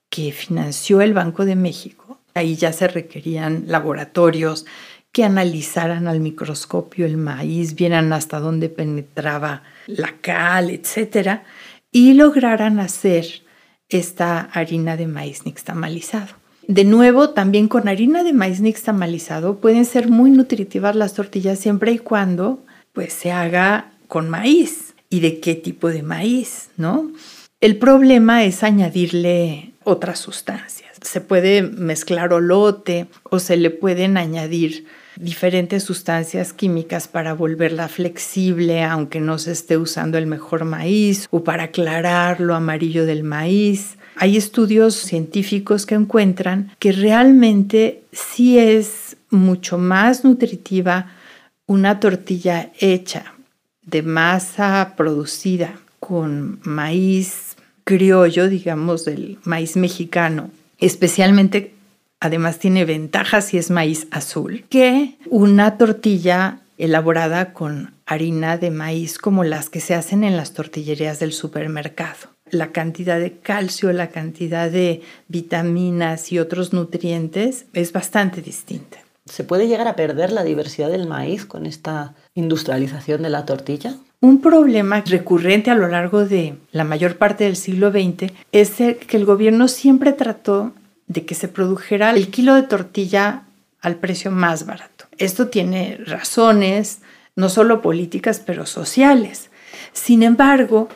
que 0.10 0.32
financió 0.32 1.02
el 1.02 1.14
Banco 1.14 1.46
de 1.46 1.56
México 1.56 2.04
Ahí 2.36 2.56
ya 2.56 2.74
se 2.74 2.88
requerían 2.88 3.66
laboratorios 3.68 4.66
que 5.12 5.24
analizaran 5.24 6.08
al 6.08 6.20
microscopio 6.20 7.06
el 7.06 7.18
maíz, 7.18 7.76
vieran 7.76 8.12
hasta 8.14 8.40
dónde 8.40 8.70
penetraba 8.70 9.62
la 9.86 10.16
cal, 10.22 10.72
etcétera, 10.72 11.44
y 11.92 12.14
lograran 12.14 12.80
hacer 12.80 13.44
esta 13.90 14.40
harina 14.40 14.98
de 14.98 15.06
maíz 15.06 15.46
nixtamalizado. 15.46 16.43
De 16.68 16.84
nuevo, 16.84 17.32
también 17.32 17.68
con 17.68 17.88
harina 17.88 18.24
de 18.24 18.34
maíz 18.34 18.62
nixtamalizado 18.62 19.58
pueden 19.58 19.86
ser 19.86 20.10
muy 20.10 20.32
nutritivas 20.32 20.96
las 20.96 21.14
tortillas 21.14 21.60
siempre 21.60 21.92
y 21.92 22.00
cuando 22.00 22.64
pues 22.94 23.14
se 23.14 23.32
haga 23.32 23.92
con 24.08 24.30
maíz. 24.30 24.94
¿Y 25.10 25.20
de 25.20 25.40
qué 25.40 25.54
tipo 25.54 25.90
de 25.90 26.02
maíz, 26.02 26.70
no? 26.76 27.12
El 27.62 27.78
problema 27.78 28.44
es 28.44 28.64
añadirle 28.64 29.74
otras 29.84 30.20
sustancias 30.20 30.84
se 31.04 31.22
puede 31.22 31.62
mezclar 31.62 32.34
olote 32.34 33.08
o 33.24 33.40
se 33.40 33.58
le 33.58 33.70
pueden 33.70 34.18
añadir 34.18 34.86
diferentes 35.16 35.84
sustancias 35.84 36.54
químicas 36.54 37.08
para 37.08 37.34
volverla 37.34 37.88
flexible 37.88 38.84
aunque 38.84 39.20
no 39.20 39.38
se 39.38 39.52
esté 39.52 39.78
usando 39.78 40.18
el 40.18 40.26
mejor 40.26 40.66
maíz 40.66 41.28
o 41.30 41.44
para 41.44 41.66
aclarar 41.66 42.40
lo 42.40 42.56
amarillo 42.56 43.06
del 43.06 43.24
maíz. 43.24 43.98
Hay 44.16 44.38
estudios 44.38 44.96
científicos 44.96 45.86
que 45.86 45.96
encuentran 45.96 46.72
que 46.80 46.92
realmente 46.92 48.04
sí 48.12 48.58
es 48.58 49.18
mucho 49.30 49.78
más 49.78 50.24
nutritiva 50.24 51.12
una 51.66 52.00
tortilla 52.00 52.72
hecha 52.80 53.34
de 53.82 54.02
masa 54.02 54.94
producida 54.96 55.74
con 56.00 56.60
maíz 56.64 57.56
criollo, 57.84 58.50
digamos, 58.50 59.06
del 59.06 59.40
maíz 59.44 59.76
mexicano, 59.76 60.52
especialmente 60.78 61.74
además 62.20 62.60
tiene 62.60 62.86
ventajas 62.86 63.46
si 63.46 63.58
es 63.58 63.70
maíz 63.70 64.08
azul, 64.12 64.66
que 64.70 65.16
una 65.30 65.78
tortilla 65.78 66.60
elaborada 66.78 67.54
con 67.54 67.94
harina 68.06 68.58
de 68.58 68.72
maíz 68.72 69.18
como 69.18 69.44
las 69.44 69.70
que 69.70 69.80
se 69.80 69.96
hacen 69.96 70.24
en 70.24 70.38
las 70.38 70.54
tortillerías 70.54 71.20
del 71.20 71.34
supermercado. 71.34 72.33
La 72.54 72.72
cantidad 72.72 73.20
de 73.20 73.32
calcio, 73.40 73.92
la 73.94 74.10
cantidad 74.10 74.70
de 74.70 75.02
vitaminas 75.28 76.32
y 76.32 76.38
otros 76.38 76.72
nutrientes 76.72 77.66
es 77.74 77.92
bastante 77.92 78.44
distinta. 78.44 79.00
¿Se 79.26 79.44
puede 79.44 79.68
llegar 79.68 79.88
a 79.88 79.96
perder 79.96 80.32
la 80.32 80.44
diversidad 80.44 80.92
del 80.92 81.08
maíz 81.08 81.48
con 81.48 81.66
esta 81.66 82.14
industrialización 82.36 83.24
de 83.24 83.32
la 83.32 83.46
tortilla? 83.46 83.96
Un 84.22 84.40
problema 84.40 85.02
recurrente 85.02 85.72
a 85.72 85.76
lo 85.76 85.88
largo 85.88 86.26
de 86.26 86.56
la 86.72 86.84
mayor 86.84 87.18
parte 87.18 87.46
del 87.46 87.56
siglo 87.56 87.92
XX 87.92 88.32
es 88.52 88.74
que 88.74 89.18
el 89.18 89.26
gobierno 89.26 89.68
siempre 89.68 90.14
trató 90.14 90.74
de 91.08 91.26
que 91.26 91.34
se 91.34 91.48
produjera 91.48 92.12
el 92.12 92.28
kilo 92.28 92.54
de 92.54 92.64
tortilla 92.64 93.46
al 93.82 93.96
precio 93.96 94.30
más 94.30 94.68
barato. 94.68 95.06
Esto 95.18 95.48
tiene 95.48 95.98
razones, 96.06 97.00
no 97.36 97.50
solo 97.50 97.82
políticas, 97.82 98.40
pero 98.46 98.68
sociales. 98.68 99.50
Sin 99.92 100.22
embargo, 100.22 100.88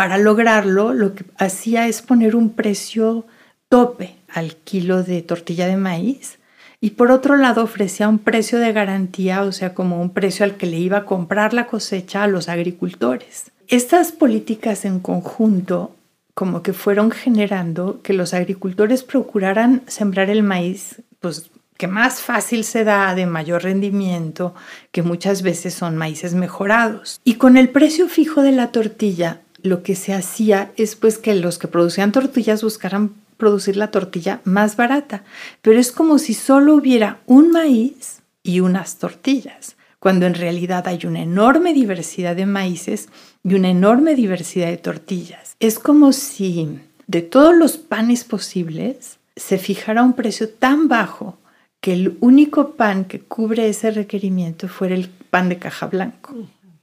para 0.00 0.16
lograrlo, 0.16 0.94
lo 0.94 1.14
que 1.14 1.26
hacía 1.36 1.86
es 1.86 2.00
poner 2.00 2.34
un 2.34 2.54
precio 2.54 3.26
tope 3.68 4.16
al 4.32 4.56
kilo 4.56 5.02
de 5.02 5.20
tortilla 5.20 5.66
de 5.66 5.76
maíz 5.76 6.38
y 6.80 6.92
por 6.92 7.10
otro 7.10 7.36
lado 7.36 7.62
ofrecía 7.62 8.08
un 8.08 8.18
precio 8.18 8.58
de 8.58 8.72
garantía, 8.72 9.42
o 9.42 9.52
sea, 9.52 9.74
como 9.74 10.00
un 10.00 10.14
precio 10.14 10.46
al 10.46 10.56
que 10.56 10.64
le 10.64 10.78
iba 10.78 10.96
a 10.96 11.04
comprar 11.04 11.52
la 11.52 11.66
cosecha 11.66 12.22
a 12.22 12.28
los 12.28 12.48
agricultores. 12.48 13.50
Estas 13.68 14.10
políticas 14.10 14.86
en 14.86 15.00
conjunto 15.00 15.94
como 16.32 16.62
que 16.62 16.72
fueron 16.72 17.10
generando 17.10 18.00
que 18.02 18.14
los 18.14 18.32
agricultores 18.32 19.02
procuraran 19.02 19.82
sembrar 19.86 20.30
el 20.30 20.42
maíz, 20.42 21.02
pues 21.18 21.50
que 21.76 21.88
más 21.88 22.22
fácil 22.22 22.64
se 22.64 22.84
da, 22.84 23.14
de 23.14 23.26
mayor 23.26 23.64
rendimiento, 23.64 24.54
que 24.92 25.02
muchas 25.02 25.42
veces 25.42 25.74
son 25.74 25.98
maíces 25.98 26.32
mejorados. 26.32 27.20
Y 27.22 27.34
con 27.34 27.58
el 27.58 27.68
precio 27.68 28.08
fijo 28.08 28.40
de 28.40 28.52
la 28.52 28.72
tortilla, 28.72 29.42
lo 29.62 29.82
que 29.82 29.94
se 29.94 30.14
hacía 30.14 30.72
es 30.76 30.96
pues 30.96 31.18
que 31.18 31.34
los 31.34 31.58
que 31.58 31.68
producían 31.68 32.12
tortillas 32.12 32.62
buscaran 32.62 33.14
producir 33.36 33.76
la 33.76 33.90
tortilla 33.90 34.40
más 34.44 34.76
barata, 34.76 35.24
pero 35.62 35.78
es 35.78 35.92
como 35.92 36.18
si 36.18 36.34
solo 36.34 36.74
hubiera 36.74 37.18
un 37.26 37.50
maíz 37.50 38.20
y 38.42 38.60
unas 38.60 38.96
tortillas, 38.96 39.76
cuando 39.98 40.26
en 40.26 40.34
realidad 40.34 40.86
hay 40.86 41.06
una 41.06 41.22
enorme 41.22 41.74
diversidad 41.74 42.36
de 42.36 42.46
maíces 42.46 43.08
y 43.42 43.54
una 43.54 43.70
enorme 43.70 44.14
diversidad 44.14 44.68
de 44.68 44.76
tortillas. 44.76 45.56
Es 45.58 45.78
como 45.78 46.12
si 46.12 46.80
de 47.06 47.22
todos 47.22 47.56
los 47.56 47.76
panes 47.76 48.24
posibles 48.24 49.18
se 49.36 49.58
fijara 49.58 50.02
un 50.02 50.12
precio 50.12 50.48
tan 50.48 50.88
bajo 50.88 51.38
que 51.80 51.94
el 51.94 52.18
único 52.20 52.72
pan 52.72 53.04
que 53.06 53.20
cubre 53.20 53.68
ese 53.68 53.90
requerimiento 53.90 54.68
fuera 54.68 54.94
el 54.94 55.08
pan 55.08 55.48
de 55.48 55.58
caja 55.58 55.86
blanco, 55.86 56.34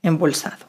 embolsado. 0.02 0.66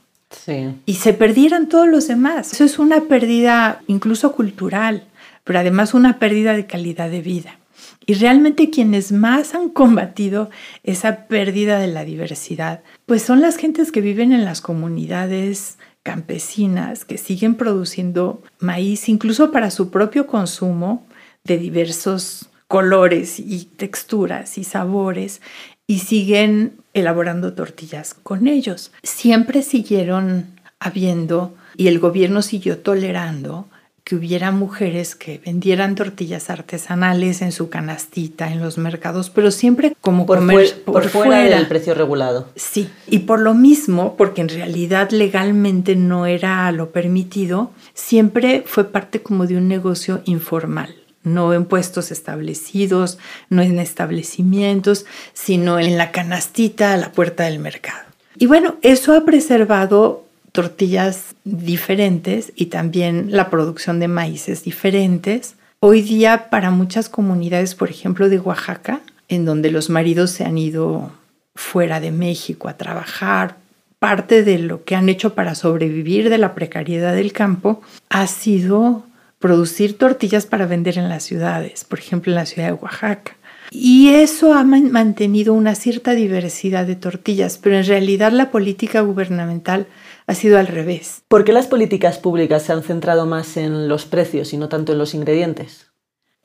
Y 0.86 0.94
se 0.94 1.14
perdieran 1.14 1.68
todos 1.68 1.88
los 1.88 2.08
demás. 2.08 2.52
Eso 2.52 2.64
es 2.64 2.78
una 2.78 3.02
pérdida 3.02 3.82
incluso 3.86 4.32
cultural 4.32 5.08
pero 5.48 5.60
además 5.60 5.94
una 5.94 6.18
pérdida 6.18 6.52
de 6.52 6.66
calidad 6.66 7.08
de 7.08 7.22
vida. 7.22 7.58
Y 8.04 8.12
realmente 8.12 8.68
quienes 8.68 9.12
más 9.12 9.54
han 9.54 9.70
combatido 9.70 10.50
esa 10.82 11.26
pérdida 11.26 11.78
de 11.78 11.86
la 11.86 12.04
diversidad, 12.04 12.82
pues 13.06 13.22
son 13.22 13.40
las 13.40 13.56
gentes 13.56 13.90
que 13.90 14.02
viven 14.02 14.32
en 14.32 14.44
las 14.44 14.60
comunidades 14.60 15.78
campesinas, 16.02 17.06
que 17.06 17.16
siguen 17.16 17.54
produciendo 17.54 18.42
maíz 18.58 19.08
incluso 19.08 19.50
para 19.50 19.70
su 19.70 19.90
propio 19.90 20.26
consumo 20.26 21.06
de 21.44 21.56
diversos 21.56 22.50
colores 22.66 23.40
y 23.40 23.64
texturas 23.74 24.58
y 24.58 24.64
sabores 24.64 25.40
y 25.88 26.00
siguen 26.00 26.74
elaborando 26.94 27.54
tortillas 27.54 28.14
con 28.14 28.46
ellos. 28.46 28.92
Siempre 29.02 29.62
siguieron 29.62 30.46
habiendo 30.78 31.56
y 31.76 31.88
el 31.88 31.98
gobierno 31.98 32.42
siguió 32.42 32.78
tolerando 32.78 33.66
que 34.04 34.16
hubiera 34.16 34.52
mujeres 34.52 35.14
que 35.14 35.38
vendieran 35.44 35.94
tortillas 35.94 36.48
artesanales 36.50 37.42
en 37.42 37.52
su 37.52 37.68
canastita 37.68 38.50
en 38.50 38.60
los 38.60 38.78
mercados, 38.78 39.28
pero 39.28 39.50
siempre 39.50 39.94
como 40.00 40.24
por, 40.24 40.40
por, 40.84 41.08
fuera, 41.08 41.40
del 41.42 41.68
precio 41.68 41.94
regulado. 41.94 42.48
Sí, 42.54 42.88
y 43.06 43.20
por 43.20 43.40
lo 43.40 43.52
mismo, 43.52 44.16
porque 44.16 44.40
en 44.40 44.48
realidad 44.48 45.10
legalmente 45.10 45.94
no 45.94 46.24
era 46.24 46.70
lo 46.72 46.90
permitido, 46.90 47.70
siempre 47.92 48.62
fue 48.64 48.84
parte 48.84 49.20
como 49.20 49.46
de 49.46 49.58
un 49.58 49.68
negocio 49.68 50.22
informal 50.24 50.97
no 51.22 51.52
en 51.52 51.64
puestos 51.64 52.10
establecidos, 52.10 53.18
no 53.50 53.62
en 53.62 53.78
establecimientos, 53.78 55.06
sino 55.32 55.78
en 55.78 55.98
la 55.98 56.10
canastita 56.10 56.92
a 56.92 56.96
la 56.96 57.12
puerta 57.12 57.44
del 57.44 57.58
mercado. 57.58 58.06
Y 58.36 58.46
bueno, 58.46 58.76
eso 58.82 59.14
ha 59.14 59.24
preservado 59.24 60.24
tortillas 60.52 61.34
diferentes 61.44 62.52
y 62.54 62.66
también 62.66 63.28
la 63.30 63.50
producción 63.50 64.00
de 64.00 64.08
maíces 64.08 64.64
diferentes. 64.64 65.54
Hoy 65.80 66.02
día 66.02 66.48
para 66.50 66.70
muchas 66.70 67.08
comunidades, 67.08 67.74
por 67.74 67.90
ejemplo 67.90 68.28
de 68.28 68.38
Oaxaca, 68.38 69.00
en 69.28 69.44
donde 69.44 69.70
los 69.70 69.90
maridos 69.90 70.30
se 70.30 70.44
han 70.44 70.58
ido 70.58 71.12
fuera 71.54 72.00
de 72.00 72.12
México 72.12 72.68
a 72.68 72.76
trabajar, 72.76 73.56
parte 73.98 74.44
de 74.44 74.58
lo 74.58 74.84
que 74.84 74.94
han 74.94 75.08
hecho 75.08 75.34
para 75.34 75.54
sobrevivir 75.54 76.30
de 76.30 76.38
la 76.38 76.54
precariedad 76.54 77.14
del 77.14 77.32
campo 77.32 77.82
ha 78.08 78.26
sido 78.26 79.04
producir 79.38 79.98
tortillas 79.98 80.46
para 80.46 80.66
vender 80.66 80.98
en 80.98 81.08
las 81.08 81.22
ciudades, 81.22 81.84
por 81.84 81.98
ejemplo 81.98 82.32
en 82.32 82.36
la 82.36 82.46
ciudad 82.46 82.68
de 82.68 82.74
Oaxaca. 82.74 83.36
Y 83.70 84.08
eso 84.08 84.54
ha 84.54 84.64
mantenido 84.64 85.52
una 85.52 85.74
cierta 85.74 86.14
diversidad 86.14 86.86
de 86.86 86.96
tortillas, 86.96 87.58
pero 87.58 87.76
en 87.76 87.84
realidad 87.84 88.32
la 88.32 88.50
política 88.50 89.02
gubernamental 89.02 89.86
ha 90.26 90.34
sido 90.34 90.58
al 90.58 90.66
revés. 90.66 91.22
¿Por 91.28 91.44
qué 91.44 91.52
las 91.52 91.66
políticas 91.66 92.18
públicas 92.18 92.62
se 92.62 92.72
han 92.72 92.82
centrado 92.82 93.26
más 93.26 93.56
en 93.56 93.88
los 93.88 94.06
precios 94.06 94.52
y 94.52 94.56
no 94.56 94.68
tanto 94.68 94.92
en 94.92 94.98
los 94.98 95.14
ingredientes? 95.14 95.90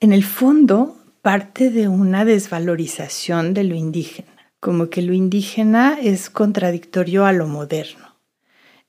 En 0.00 0.12
el 0.12 0.24
fondo, 0.24 0.96
parte 1.22 1.70
de 1.70 1.88
una 1.88 2.26
desvalorización 2.26 3.54
de 3.54 3.64
lo 3.64 3.74
indígena, 3.74 4.52
como 4.60 4.90
que 4.90 5.00
lo 5.00 5.14
indígena 5.14 5.98
es 6.00 6.28
contradictorio 6.28 7.24
a 7.24 7.32
lo 7.32 7.46
moderno. 7.46 8.16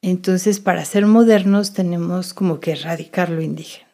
Entonces, 0.01 0.59
para 0.59 0.83
ser 0.83 1.05
modernos 1.05 1.73
tenemos 1.73 2.33
como 2.33 2.59
que 2.59 2.73
erradicar 2.73 3.29
lo 3.29 3.41
indígena. 3.41 3.84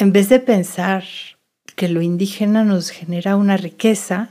En 0.00 0.14
vez 0.14 0.30
de 0.30 0.40
pensar 0.40 1.04
que 1.76 1.90
lo 1.90 2.00
indígena 2.00 2.64
nos 2.64 2.88
genera 2.88 3.36
una 3.36 3.58
riqueza, 3.58 4.30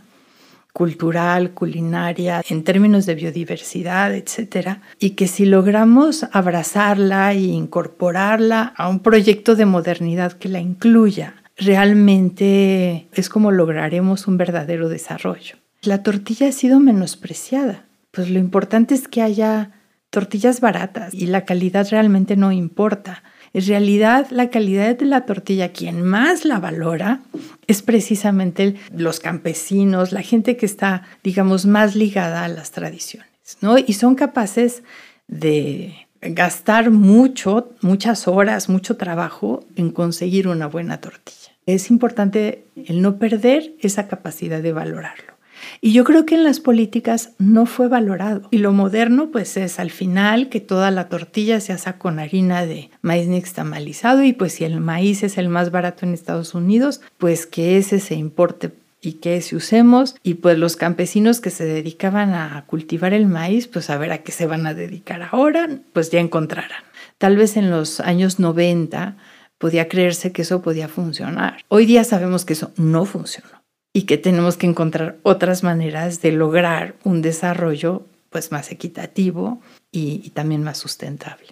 cultural, 0.74 1.52
culinaria, 1.52 2.42
en 2.50 2.64
términos 2.64 3.06
de 3.06 3.14
biodiversidad, 3.14 4.16
etcétera, 4.16 4.82
y 4.98 5.12
que 5.12 5.28
si 5.28 5.46
logramos 5.46 6.26
abrazarla 6.32 7.34
e 7.34 7.42
incorporarla 7.42 8.74
a 8.76 8.90
un 8.90 9.02
proyecto 9.02 9.56
de 9.56 9.68
modernidad 9.68 10.32
que 10.32 10.50
la 10.50 10.60
incluya, 10.60 11.36
realmente 11.56 13.08
es 13.14 13.30
como 13.30 13.52
lograremos 13.52 14.28
un 14.28 14.38
verdadero 14.38 14.90
desarrollo. 14.90 15.58
La 15.84 16.02
tortilla 16.02 16.48
ha 16.48 16.52
sido 16.52 16.80
menospreciada, 16.80 17.86
pues 18.10 18.32
lo 18.32 18.40
importante 18.40 18.96
es 18.96 19.08
que 19.08 19.22
haya 19.22 19.74
tortillas 20.10 20.62
baratas 20.62 21.14
y 21.14 21.28
la 21.28 21.46
calidad 21.46 21.88
realmente 21.92 22.36
no 22.36 22.52
importa. 22.52 23.22
En 23.54 23.66
realidad, 23.66 24.28
la 24.30 24.50
calidad 24.50 24.98
de 24.98 25.06
la 25.06 25.26
tortilla, 25.26 25.72
quien 25.72 26.04
más 26.04 26.46
la 26.46 26.60
valora, 26.60 27.22
es 27.68 27.82
precisamente 27.82 28.76
los 28.96 29.20
campesinos, 29.20 30.12
la 30.12 30.22
gente 30.22 30.58
que 30.58 30.66
está, 30.66 31.04
digamos, 31.24 31.66
más 31.66 31.96
ligada 31.96 32.44
a 32.44 32.48
las 32.48 32.72
tradiciones, 32.72 33.30
¿no? 33.62 33.78
Y 33.78 33.94
son 33.94 34.16
capaces 34.16 34.84
de 35.28 36.08
gastar 36.22 36.92
mucho, 36.92 37.72
muchas 37.82 38.28
horas, 38.28 38.70
mucho 38.70 38.98
trabajo 38.98 39.66
en 39.76 39.92
conseguir 39.92 40.48
una 40.48 40.68
buena 40.68 41.00
tortilla. 41.00 41.52
Es 41.66 41.90
importante 41.90 42.66
el 42.76 43.02
no 43.02 43.18
perder 43.18 43.74
esa 43.80 44.08
capacidad 44.08 44.62
de 44.62 44.74
valorarlo. 44.74 45.39
Y 45.82 45.94
yo 45.94 46.04
creo 46.04 46.26
que 46.26 46.36
en 46.36 46.44
las 46.44 46.60
políticas 46.60 47.32
no 47.38 47.66
fue 47.66 47.88
valorado. 47.88 48.48
Y 48.52 48.58
lo 48.58 48.74
moderno 48.74 49.30
pues 49.32 49.56
es 49.58 49.80
al 49.80 49.92
final 49.92 50.50
que 50.50 50.60
toda 50.60 50.92
la 50.92 51.08
tortilla 51.08 51.60
se 51.60 51.74
hace 51.74 51.94
con 51.94 52.20
harina 52.20 52.66
de 52.66 52.90
maíz 53.02 53.28
nixtamalizado 53.28 54.24
y 54.24 54.34
pues 54.34 54.54
si 54.54 54.66
el 54.66 54.80
maíz 54.82 55.24
es 55.24 55.38
el 55.38 55.50
más 55.50 55.72
barato 55.72 56.06
en 56.06 56.14
Estados 56.14 56.54
Unidos, 56.54 57.02
pues 57.18 57.46
que 57.46 57.78
ese 57.78 58.00
se 58.00 58.16
importe 58.16 58.72
y 59.02 59.14
que 59.14 59.38
ese 59.38 59.56
usemos 59.56 60.16
y 60.24 60.36
pues 60.36 60.58
los 60.58 60.76
campesinos 60.76 61.40
que 61.40 61.50
se 61.50 61.64
dedicaban 61.66 62.34
a 62.34 62.66
cultivar 62.68 63.14
el 63.14 63.28
maíz, 63.28 63.68
pues 63.68 63.90
a 63.90 63.98
ver 63.98 64.12
a 64.12 64.20
qué 64.20 64.32
se 64.34 64.46
van 64.46 64.68
a 64.68 64.74
dedicar 64.74 65.30
ahora, 65.32 65.70
pues 65.94 66.12
ya 66.12 66.20
encontrarán. 66.20 66.84
Tal 67.18 67.38
vez 67.38 67.56
en 67.56 67.70
los 67.70 68.02
años 68.02 68.40
90 68.40 69.16
podía 69.58 69.88
creerse 69.88 70.32
que 70.32 70.42
eso 70.42 70.62
podía 70.62 70.90
funcionar. 70.90 71.64
Hoy 71.70 71.86
día 71.86 72.04
sabemos 72.04 72.44
que 72.44 72.54
eso 72.54 72.72
no 72.76 73.06
funcionó 73.06 73.59
y 73.94 74.04
que 74.04 74.18
tenemos 74.18 74.58
que 74.58 74.68
encontrar 74.68 75.18
otras 75.24 75.64
maneras 75.64 76.22
de 76.22 76.32
lograr 76.32 76.96
un 77.04 77.22
desarrollo 77.22 78.04
pues 78.30 78.52
más 78.52 78.72
equitativo 78.72 79.60
y, 79.92 80.30
también 80.32 80.64
más 80.64 80.78
sustentable. 80.78 81.48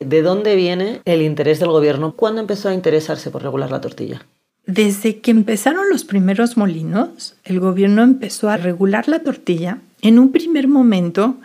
¿De 0.00 0.22
dónde 0.22 0.56
viene 0.56 1.00
el 1.04 1.22
interés 1.22 1.60
del 1.60 1.70
gobierno? 1.70 2.16
¿Cuándo 2.16 2.40
empezó 2.40 2.68
a 2.68 2.74
interesarse 2.74 3.30
por 3.30 3.42
regular 3.42 3.70
la 3.70 3.80
tortilla? 3.80 4.26
Desde 4.66 5.20
que 5.20 5.30
empezaron 5.30 5.88
los 5.88 6.04
primeros 6.04 6.56
molinos, 6.56 7.36
el 7.44 7.60
gobierno 7.60 8.02
empezó 8.02 8.48
a 8.50 8.56
regular 8.56 9.08
la 9.08 9.20
tortilla 9.20 9.78
en 10.02 10.18
un 10.18 10.32
primer 10.32 10.66
momento 10.66 11.36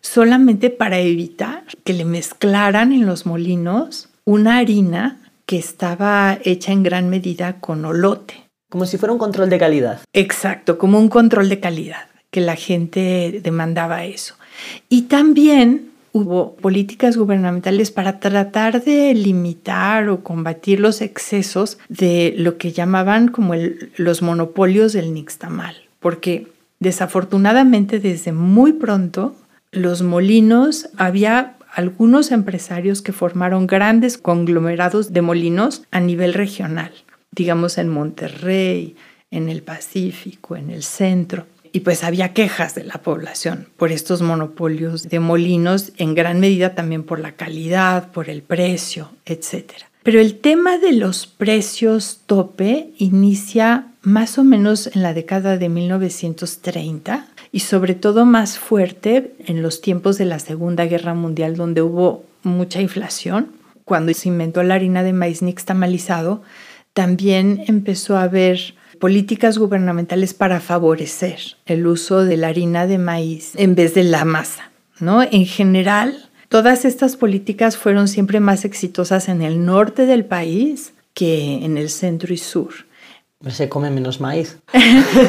solamente 0.00 0.70
para 0.70 1.00
evitar 1.00 1.64
que 1.84 1.92
le 1.92 2.04
mezclaran 2.04 2.92
en 2.92 3.04
los 3.04 3.26
molinos 3.26 4.08
una 4.24 4.58
harina 4.58 5.18
que 5.44 5.58
estaba 5.58 6.38
hecha 6.44 6.72
en 6.72 6.84
gran 6.84 7.08
medida 7.08 7.60
con 7.60 7.84
olote. 7.84 8.47
Como 8.70 8.84
si 8.84 8.98
fuera 8.98 9.12
un 9.12 9.18
control 9.18 9.48
de 9.48 9.58
calidad. 9.58 10.00
Exacto, 10.12 10.76
como 10.76 10.98
un 10.98 11.08
control 11.08 11.48
de 11.48 11.58
calidad, 11.58 12.06
que 12.30 12.42
la 12.42 12.54
gente 12.54 13.40
demandaba 13.42 14.04
eso. 14.04 14.34
Y 14.90 15.02
también 15.02 15.90
hubo 16.12 16.54
políticas 16.56 17.16
gubernamentales 17.16 17.90
para 17.90 18.20
tratar 18.20 18.82
de 18.82 19.14
limitar 19.14 20.10
o 20.10 20.22
combatir 20.22 20.80
los 20.80 21.00
excesos 21.00 21.78
de 21.88 22.34
lo 22.36 22.58
que 22.58 22.72
llamaban 22.72 23.28
como 23.28 23.54
los 23.96 24.20
monopolios 24.20 24.92
del 24.92 25.14
nixtamal, 25.14 25.74
porque 26.00 26.48
desafortunadamente 26.78 28.00
desde 28.00 28.32
muy 28.32 28.74
pronto 28.74 29.34
los 29.70 30.02
molinos 30.02 30.90
había 30.96 31.56
algunos 31.72 32.32
empresarios 32.32 33.00
que 33.00 33.12
formaron 33.12 33.66
grandes 33.66 34.18
conglomerados 34.18 35.12
de 35.12 35.22
molinos 35.22 35.82
a 35.90 36.00
nivel 36.00 36.34
regional 36.34 36.92
digamos 37.38 37.78
en 37.78 37.88
Monterrey, 37.88 38.96
en 39.30 39.48
el 39.48 39.62
Pacífico, 39.62 40.56
en 40.56 40.70
el 40.70 40.82
centro. 40.82 41.46
Y 41.70 41.80
pues 41.80 42.02
había 42.02 42.32
quejas 42.32 42.74
de 42.74 42.82
la 42.82 43.00
población 43.00 43.68
por 43.76 43.92
estos 43.92 44.22
monopolios 44.22 45.08
de 45.08 45.20
molinos, 45.20 45.92
en 45.98 46.14
gran 46.14 46.40
medida 46.40 46.74
también 46.74 47.04
por 47.04 47.20
la 47.20 47.32
calidad, 47.32 48.10
por 48.10 48.28
el 48.28 48.42
precio, 48.42 49.10
etc. 49.24 49.72
Pero 50.02 50.20
el 50.20 50.38
tema 50.40 50.78
de 50.78 50.92
los 50.92 51.26
precios 51.26 52.20
tope 52.26 52.90
inicia 52.98 53.86
más 54.02 54.38
o 54.38 54.44
menos 54.44 54.88
en 54.88 55.02
la 55.02 55.14
década 55.14 55.58
de 55.58 55.68
1930 55.68 57.28
y 57.52 57.60
sobre 57.60 57.94
todo 57.94 58.24
más 58.24 58.58
fuerte 58.58 59.34
en 59.46 59.62
los 59.62 59.80
tiempos 59.80 60.18
de 60.18 60.24
la 60.24 60.38
Segunda 60.38 60.86
Guerra 60.86 61.14
Mundial 61.14 61.56
donde 61.56 61.82
hubo 61.82 62.24
mucha 62.42 62.80
inflación. 62.80 63.52
Cuando 63.84 64.12
se 64.14 64.28
inventó 64.28 64.62
la 64.62 64.74
harina 64.74 65.02
de 65.02 65.12
maíz 65.12 65.42
nixtamalizado, 65.42 66.42
también 66.98 67.62
empezó 67.68 68.16
a 68.16 68.24
haber 68.24 68.74
políticas 68.98 69.56
gubernamentales 69.56 70.34
para 70.34 70.58
favorecer 70.58 71.38
el 71.64 71.86
uso 71.86 72.24
de 72.24 72.36
la 72.36 72.48
harina 72.48 72.88
de 72.88 72.98
maíz 72.98 73.52
en 73.54 73.76
vez 73.76 73.94
de 73.94 74.02
la 74.02 74.24
masa. 74.24 74.72
¿no? 74.98 75.22
En 75.22 75.46
general, 75.46 76.28
todas 76.48 76.84
estas 76.84 77.14
políticas 77.14 77.76
fueron 77.76 78.08
siempre 78.08 78.40
más 78.40 78.64
exitosas 78.64 79.28
en 79.28 79.42
el 79.42 79.64
norte 79.64 80.06
del 80.06 80.24
país 80.24 80.92
que 81.14 81.64
en 81.64 81.78
el 81.78 81.88
centro 81.88 82.34
y 82.34 82.38
sur. 82.38 82.74
Se 83.46 83.68
come 83.68 83.92
menos 83.92 84.20
maíz. 84.20 84.58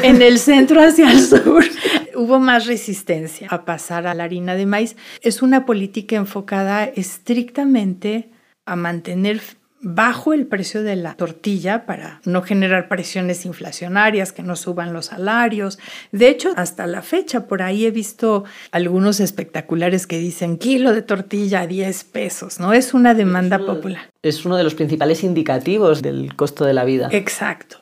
en 0.01 0.23
el 0.23 0.39
centro 0.39 0.81
hacia 0.81 1.11
el 1.11 1.21
sur 1.21 1.63
hubo 2.15 2.39
más 2.39 2.65
resistencia 2.65 3.47
a 3.51 3.63
pasar 3.63 4.07
a 4.07 4.15
la 4.15 4.23
harina 4.23 4.55
de 4.55 4.65
maíz. 4.65 4.95
Es 5.21 5.43
una 5.43 5.67
política 5.67 6.15
enfocada 6.15 6.85
estrictamente 6.85 8.31
a 8.65 8.75
mantener 8.75 9.39
bajo 9.81 10.33
el 10.33 10.45
precio 10.45 10.83
de 10.83 10.95
la 10.95 11.15
tortilla 11.15 11.85
para 11.85 12.21
no 12.25 12.41
generar 12.41 12.89
presiones 12.89 13.45
inflacionarias, 13.45 14.33
que 14.33 14.43
no 14.43 14.55
suban 14.55 14.93
los 14.93 15.07
salarios. 15.07 15.79
De 16.11 16.29
hecho, 16.29 16.51
hasta 16.55 16.85
la 16.87 17.01
fecha, 17.01 17.47
por 17.47 17.61
ahí 17.61 17.85
he 17.85 17.91
visto 17.91 18.43
algunos 18.71 19.19
espectaculares 19.19 20.05
que 20.05 20.19
dicen 20.19 20.57
kilo 20.57 20.93
de 20.93 21.01
tortilla 21.01 21.61
a 21.61 21.67
10 21.67 22.03
pesos, 22.05 22.59
¿no? 22.59 22.73
Es 22.73 22.93
una 22.93 23.13
demanda 23.13 23.59
popular. 23.59 24.09
Es 24.21 24.45
uno 24.45 24.57
de 24.57 24.63
los 24.63 24.75
principales 24.75 25.23
indicativos 25.23 26.01
del 26.01 26.35
costo 26.35 26.65
de 26.65 26.73
la 26.73 26.83
vida. 26.83 27.09
Exacto. 27.11 27.77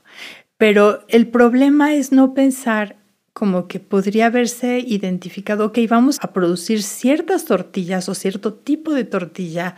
Pero 0.58 1.04
el 1.08 1.28
problema 1.28 1.94
es 1.94 2.12
no 2.12 2.34
pensar 2.34 2.98
como 3.34 3.68
que 3.68 3.80
podría 3.80 4.28
haberse 4.28 4.80
identificado, 4.80 5.72
que 5.72 5.82
íbamos 5.82 6.18
a 6.22 6.34
producir 6.34 6.82
ciertas 6.82 7.46
tortillas 7.46 8.10
o 8.10 8.16
cierto 8.16 8.56
tipo 8.56 8.94
de 8.94 9.04
tortilla 9.04 9.76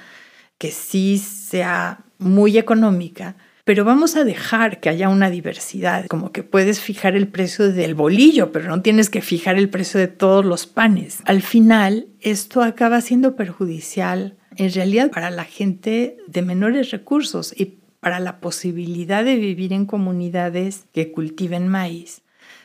que 0.60 0.72
sí 0.72 1.18
sea 1.18 2.04
muy 2.20 2.60
económica, 2.60 3.36
pero 3.64 3.86
vamos 3.86 4.16
a 4.16 4.24
dejar 4.24 4.80
que 4.80 4.90
haya 4.90 5.10
una 5.10 5.30
diversidad, 5.30 6.06
como 6.08 6.32
que 6.32 6.44
puedes 6.44 6.82
fijar 6.82 7.16
el 7.16 7.28
precio 7.28 7.72
del 7.72 7.96
bolillo, 7.96 8.52
pero 8.52 8.68
no 8.68 8.82
tienes 8.82 9.10
que 9.10 9.22
fijar 9.22 9.58
el 9.58 9.70
precio 9.70 10.00
de 10.00 10.08
todos 10.08 10.44
los 10.44 10.68
panes. 10.68 11.20
Al 11.26 11.42
final, 11.42 12.08
esto 12.20 12.62
acaba 12.62 13.00
siendo 13.02 13.36
perjudicial 13.36 14.38
en 14.56 14.74
realidad 14.74 15.12
para 15.12 15.30
la 15.30 15.46
gente 15.46 16.18
de 16.28 16.42
menores 16.42 16.92
recursos 16.92 17.54
y 17.56 17.78
para 18.00 18.20
la 18.20 18.40
posibilidad 18.40 19.24
de 19.24 19.36
vivir 19.36 19.72
en 19.72 19.86
comunidades 19.86 20.86
que 20.94 21.12
cultiven 21.12 21.68
maíz, 21.68 22.24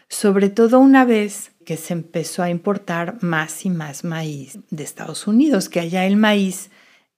sobre 0.08 0.48
todo 0.48 0.78
una 0.80 1.04
vez 1.04 1.52
que 1.64 1.76
se 1.76 1.92
empezó 1.92 2.42
a 2.42 2.50
importar 2.50 3.18
más 3.22 3.64
y 3.64 3.70
más 3.70 4.04
maíz 4.04 4.58
de 4.70 4.84
Estados 4.84 5.26
Unidos, 5.26 5.68
que 5.68 5.80
allá 5.80 6.06
el 6.06 6.16
maíz 6.16 6.70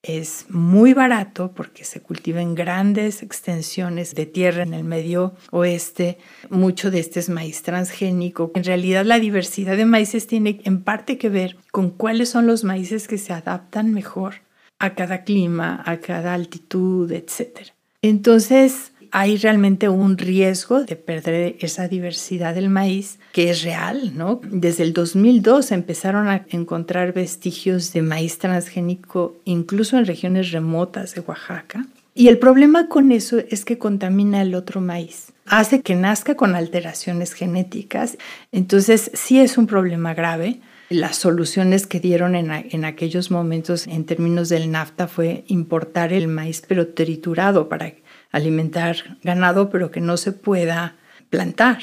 es 0.07 0.47
muy 0.49 0.95
barato 0.95 1.53
porque 1.53 1.85
se 1.85 2.01
cultiva 2.01 2.41
en 2.41 2.55
grandes 2.55 3.23
extensiones 3.23 4.15
de 4.15 4.27
tierra 4.27 4.63
en 4.63 4.75
el 4.75 4.85
medio 4.85 5.35
oeste. 5.51 6.19
Mucho 6.49 6.91
de 6.91 7.01
este 7.01 7.21
es 7.21 7.29
maíz 7.29 7.63
transgénico. 7.63 8.53
En 8.55 8.65
realidad 8.65 9.05
la 9.05 9.19
diversidad 9.19 9.77
de 9.77 9.85
maíces 9.85 10.27
tiene 10.27 10.61
en 10.65 10.83
parte 10.83 11.19
que 11.19 11.29
ver 11.29 11.57
con 11.73 11.91
cuáles 11.91 12.31
son 12.31 12.47
los 12.47 12.65
maíces 12.65 13.09
que 13.09 13.19
se 13.19 13.33
adaptan 13.33 13.93
mejor 13.93 14.35
a 14.79 14.95
cada 14.95 15.25
clima, 15.25 15.83
a 15.85 15.99
cada 15.99 16.35
altitud, 16.35 17.11
etc. 17.11 17.71
Entonces, 18.03 18.93
hay 19.13 19.37
realmente 19.37 19.89
un 19.89 20.19
riesgo 20.19 20.85
de 20.85 20.97
perder 20.97 21.57
esa 21.61 21.89
diversidad 21.89 22.55
del 22.55 22.71
maíz 22.71 23.19
que 23.33 23.51
es 23.51 23.63
real, 23.63 24.17
¿no? 24.17 24.41
Desde 24.51 24.83
el 24.83 24.93
2002 24.93 25.73
empezaron 25.73 26.29
a 26.29 26.47
encontrar 26.49 27.13
vestigios 27.13 27.93
de 27.93 28.03
maíz 28.03 28.39
transgénico 28.39 29.37
incluso 29.45 29.99
en 29.99 30.07
regiones 30.07 30.53
remotas 30.53 31.15
de 31.15 31.21
Oaxaca. 31.21 31.87
Y 32.15 32.29
el 32.29 32.39
problema 32.39 32.89
con 32.89 33.13
eso 33.13 33.37
es 33.51 33.67
que 33.67 33.77
contamina 33.77 34.41
el 34.41 34.55
otro 34.55 34.81
maíz, 34.81 35.35
hace 35.45 35.83
que 35.83 35.95
nazca 35.95 36.35
con 36.35 36.55
alteraciones 36.55 37.35
genéticas, 37.35 38.17
entonces 38.53 39.11
sí 39.13 39.39
es 39.39 39.59
un 39.59 39.67
problema 39.67 40.15
grave. 40.15 40.61
Las 40.89 41.17
soluciones 41.17 41.87
que 41.87 42.01
dieron 42.01 42.35
en, 42.35 42.85
aquellos 42.87 43.31
momentos 43.31 43.87
en 43.87 44.07
términos 44.07 44.49
del 44.49 44.71
NAFTA 44.71 45.09
fue 45.09 45.45
importar 45.49 46.15
el 46.15 46.29
maíz 46.29 46.63
pero 46.67 46.89
triturado 46.89 47.69
para 47.69 47.93
alimentar 48.33 49.19
ganado, 49.23 49.71
pero 49.71 49.91
que 49.91 50.01
no 50.01 50.17
se 50.17 50.33
pueda 50.33 50.97
plantar. 51.31 51.79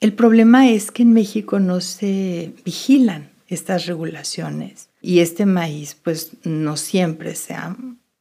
El 0.00 0.12
problema 0.12 0.68
es 0.68 0.90
que 0.90 1.02
en 1.02 1.12
México 1.12 1.60
no 1.60 1.80
se 1.80 2.52
vigilan 2.64 3.30
estas 3.48 3.86
regulaciones 3.86 4.88
y 5.00 5.20
este 5.20 5.46
maíz 5.46 5.96
pues 6.02 6.32
no 6.44 6.76
siempre 6.76 7.34
se 7.34 7.54
ha 7.54 7.76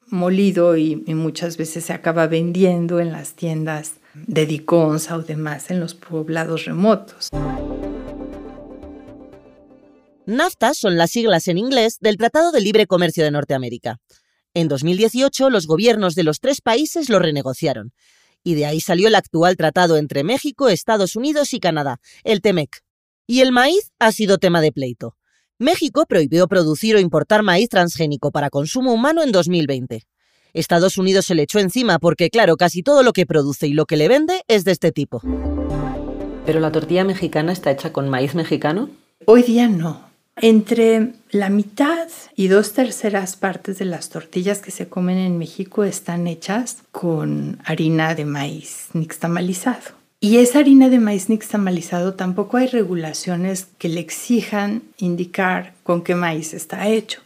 molido 0.07 0.77
y, 0.77 0.95
muchas 0.95 1.57
veces 1.57 1.85
se 1.85 1.93
acaba 1.93 2.27
vendiendo 2.27 2.99
en 2.99 3.11
las 3.11 3.33
tiendas 3.33 3.93
de 4.13 4.45
Diconsa 4.45 5.17
o 5.17 5.23
demás 5.23 5.71
en 5.71 5.79
los 5.79 5.95
poblados 5.95 6.65
remotos. 6.65 7.29
NAFTA 10.25 10.73
son 10.73 10.97
las 10.97 11.11
siglas 11.11 11.47
en 11.47 11.57
inglés 11.57 11.97
del 11.99 12.17
Tratado 12.17 12.51
de 12.51 12.61
Libre 12.61 12.87
Comercio 12.87 13.23
de 13.25 13.31
Norteamérica. 13.31 13.97
En 14.55 14.67
2018 14.67 15.49
los 15.49 15.65
gobiernos 15.65 16.13
de 16.13 16.21
los 16.21 16.39
tres 16.39 16.61
países 16.61 17.09
lo 17.09 17.17
renegociaron, 17.17 17.91
y 18.43 18.53
de 18.53 18.67
ahí 18.67 18.81
salió 18.81 19.07
el 19.07 19.15
actual 19.15 19.57
tratado 19.57 19.97
entre 19.97 20.23
México, 20.23 20.69
Estados 20.69 21.15
Unidos 21.15 21.55
y 21.55 21.59
Canadá, 21.59 21.99
el 22.23 22.41
TEMEC. 22.41 22.81
Y 23.25 23.39
el 23.39 23.51
maíz 23.51 23.91
ha 23.97 24.11
sido 24.11 24.37
tema 24.37 24.61
de 24.61 24.71
pleito. 24.71 25.15
México 25.57 26.05
prohibió 26.07 26.47
producir 26.47 26.95
o 26.95 26.99
importar 26.99 27.41
maíz 27.41 27.67
transgénico 27.69 28.29
para 28.31 28.51
consumo 28.51 28.93
humano 28.93 29.23
en 29.23 29.31
2020. 29.31 30.03
Estados 30.53 30.99
Unidos 30.99 31.25
se 31.25 31.33
le 31.33 31.43
echó 31.43 31.57
encima 31.57 31.97
porque, 31.97 32.29
claro, 32.29 32.55
casi 32.55 32.83
todo 32.83 33.01
lo 33.01 33.11
que 33.11 33.25
produce 33.25 33.65
y 33.65 33.73
lo 33.73 33.85
que 33.85 33.97
le 33.97 34.07
vende 34.07 34.43
es 34.47 34.65
de 34.65 34.71
este 34.73 34.91
tipo. 34.91 35.21
¿Pero 36.45 36.59
la 36.59 36.71
tortilla 36.71 37.03
mexicana 37.03 37.53
está 37.53 37.71
hecha 37.71 37.91
con 37.91 38.07
maíz 38.07 38.35
mexicano? 38.35 38.91
Hoy 39.25 39.41
día 39.41 39.67
no. 39.67 40.12
Entre 40.35 41.13
la 41.29 41.49
mitad 41.49 42.07
y 42.35 42.47
dos 42.47 42.73
terceras 42.73 43.35
partes 43.35 43.77
de 43.77 43.85
las 43.85 44.09
tortillas 44.09 44.59
que 44.59 44.71
se 44.71 44.87
comen 44.87 45.17
en 45.17 45.37
México 45.37 45.83
están 45.83 46.27
hechas 46.27 46.77
con 46.91 47.59
harina 47.65 48.15
de 48.15 48.25
maíz 48.25 48.87
nixtamalizado. 48.93 50.03
Y 50.19 50.37
esa 50.37 50.59
harina 50.59 50.89
de 50.89 50.99
maíz 50.99 51.29
nixtamalizado 51.29 52.15
tampoco 52.15 52.57
hay 52.57 52.67
regulaciones 52.67 53.67
que 53.77 53.89
le 53.89 53.99
exijan 53.99 54.81
indicar 54.97 55.73
con 55.83 56.01
qué 56.01 56.15
maíz 56.15 56.53
está 56.53 56.87
hecho. 56.87 57.21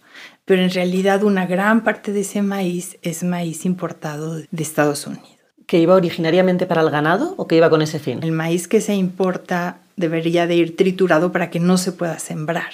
Pero 0.46 0.63
en 0.63 0.72
realidad 0.72 1.24
una 1.24 1.46
gran 1.46 1.84
parte 1.84 2.12
de 2.12 2.22
ese 2.22 2.41
maíz 2.41 2.98
es 3.04 3.24
maíz 3.24 3.65
importado 3.65 4.36
de 4.36 4.63
Estados 4.63 5.06
Unidos. 5.06 5.30
¿Que 5.65 5.80
iba 5.80 5.96
originariamente 5.96 6.65
para 6.65 6.82
el 6.82 6.89
ganado 6.89 7.36
o 7.38 7.48
que 7.48 7.58
iba 7.58 7.70
con 7.70 7.82
ese 7.82 8.00
fin? 8.00 8.24
El 8.24 8.32
maíz 8.32 8.67
que 8.67 8.82
se 8.82 8.96
importa 8.96 9.78
debería 9.98 10.48
de 10.48 10.56
ir 10.56 10.78
triturado 10.78 11.32
para 11.34 11.50
que 11.50 11.60
no 11.60 11.78
se 11.78 11.92
pueda 11.92 12.18
sembrar 12.20 12.72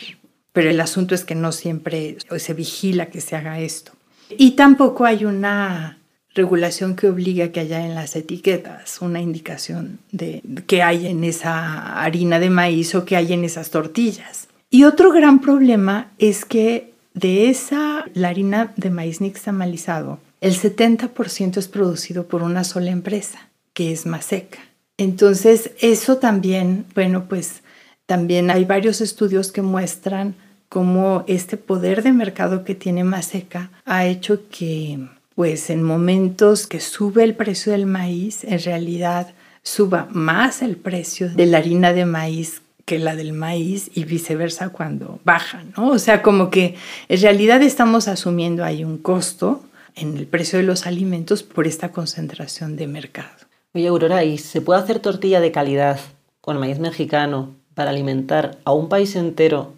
pero 0.54 0.70
el 0.70 0.80
asunto 0.80 1.16
es 1.16 1.26
que 1.26 1.36
no 1.36 1.52
siempre 1.52 2.18
se 2.38 2.54
vigila 2.54 3.08
que 3.08 3.20
se 3.20 3.36
haga 3.36 3.60
esto. 3.60 3.92
Y 4.38 4.52
tampoco 4.52 5.06
hay 5.06 5.26
una 5.26 5.98
regulación 6.36 6.96
que 6.96 7.10
obliga 7.10 7.52
que 7.52 7.60
haya 7.60 7.86
en 7.86 7.96
las 7.96 8.16
etiquetas 8.16 9.02
una 9.02 9.22
indicación 9.22 10.00
de 10.12 10.42
qué 10.66 10.82
hay 10.82 11.08
en 11.08 11.24
esa 11.24 12.02
harina 12.02 12.40
de 12.40 12.50
maíz 12.50 12.96
o 12.96 13.04
qué 13.06 13.16
hay 13.16 13.34
en 13.34 13.44
esas 13.44 13.72
tortillas. 13.72 14.48
Y 14.70 14.86
otro 14.86 15.12
gran 15.12 15.42
problema 15.42 16.12
es 16.18 16.46
que 16.46 16.94
de 17.14 17.50
esa, 17.50 18.06
la 18.14 18.30
harina 18.30 18.74
de 18.76 18.90
maíz 18.90 19.22
nixtamalizado, 19.22 20.20
el 20.42 20.56
70% 20.56 21.58
es 21.58 21.68
producido 21.68 22.28
por 22.28 22.42
una 22.42 22.64
sola 22.64 22.90
empresa, 22.90 23.50
que 23.74 23.92
es 23.92 24.06
Maseca. 24.06 24.60
Entonces, 24.98 25.72
eso 25.80 26.18
también, 26.18 26.86
bueno, 26.94 27.26
pues 27.28 27.64
también 28.06 28.52
hay 28.52 28.66
varios 28.66 29.02
estudios 29.02 29.52
que 29.52 29.62
muestran 29.62 30.36
cómo 30.70 31.24
este 31.28 31.58
poder 31.58 32.04
de 32.04 32.14
mercado 32.14 32.64
que 32.64 32.76
tiene 32.76 33.04
Maseca 33.04 33.72
ha 33.86 34.06
hecho 34.06 34.50
que, 34.50 35.00
pues 35.36 35.70
en 35.70 35.84
momentos 35.84 36.68
que 36.68 36.80
sube 36.80 37.24
el 37.24 37.36
precio 37.36 37.72
del 37.72 37.86
maíz, 37.86 38.44
en 38.44 38.60
realidad 38.60 39.34
suba 39.64 40.08
más 40.12 40.62
el 40.62 40.76
precio 40.76 41.30
de 41.30 41.46
la 41.46 41.60
harina 41.60 41.94
de 41.94 42.06
maíz 42.06 42.62
que 42.86 43.00
la 43.00 43.16
del 43.16 43.34
maíz 43.34 43.90
y 43.94 44.04
viceversa 44.04 44.70
cuando 44.70 45.20
baja, 45.24 45.64
¿no? 45.78 45.90
O 45.90 46.00
sea, 46.00 46.22
como 46.22 46.50
que 46.50 46.76
en 47.08 47.22
realidad 47.22 47.62
estamos 47.62 48.08
asumiendo 48.08 48.64
ahí 48.64 48.84
un 48.84 48.98
costo 48.98 49.64
en 49.96 50.18
el 50.18 50.28
precio 50.28 50.60
de 50.60 50.66
los 50.66 50.86
alimentos 50.86 51.44
por 51.44 51.66
esta 51.66 51.92
concentración 51.92 52.76
de 52.76 52.88
mercado. 52.88 53.43
Oye, 53.76 53.88
Aurora, 53.88 54.24
¿y 54.24 54.38
se 54.38 54.62
puede 54.62 54.80
hacer 54.80 55.00
tortilla 55.00 55.40
de 55.40 55.52
calidad 55.52 56.00
con 56.42 56.60
maíz 56.60 56.78
mexicano 56.78 57.56
para 57.74 57.90
alimentar 57.90 58.60
a 58.66 58.72
un 58.72 58.88
país 58.88 59.16
entero 59.16 59.74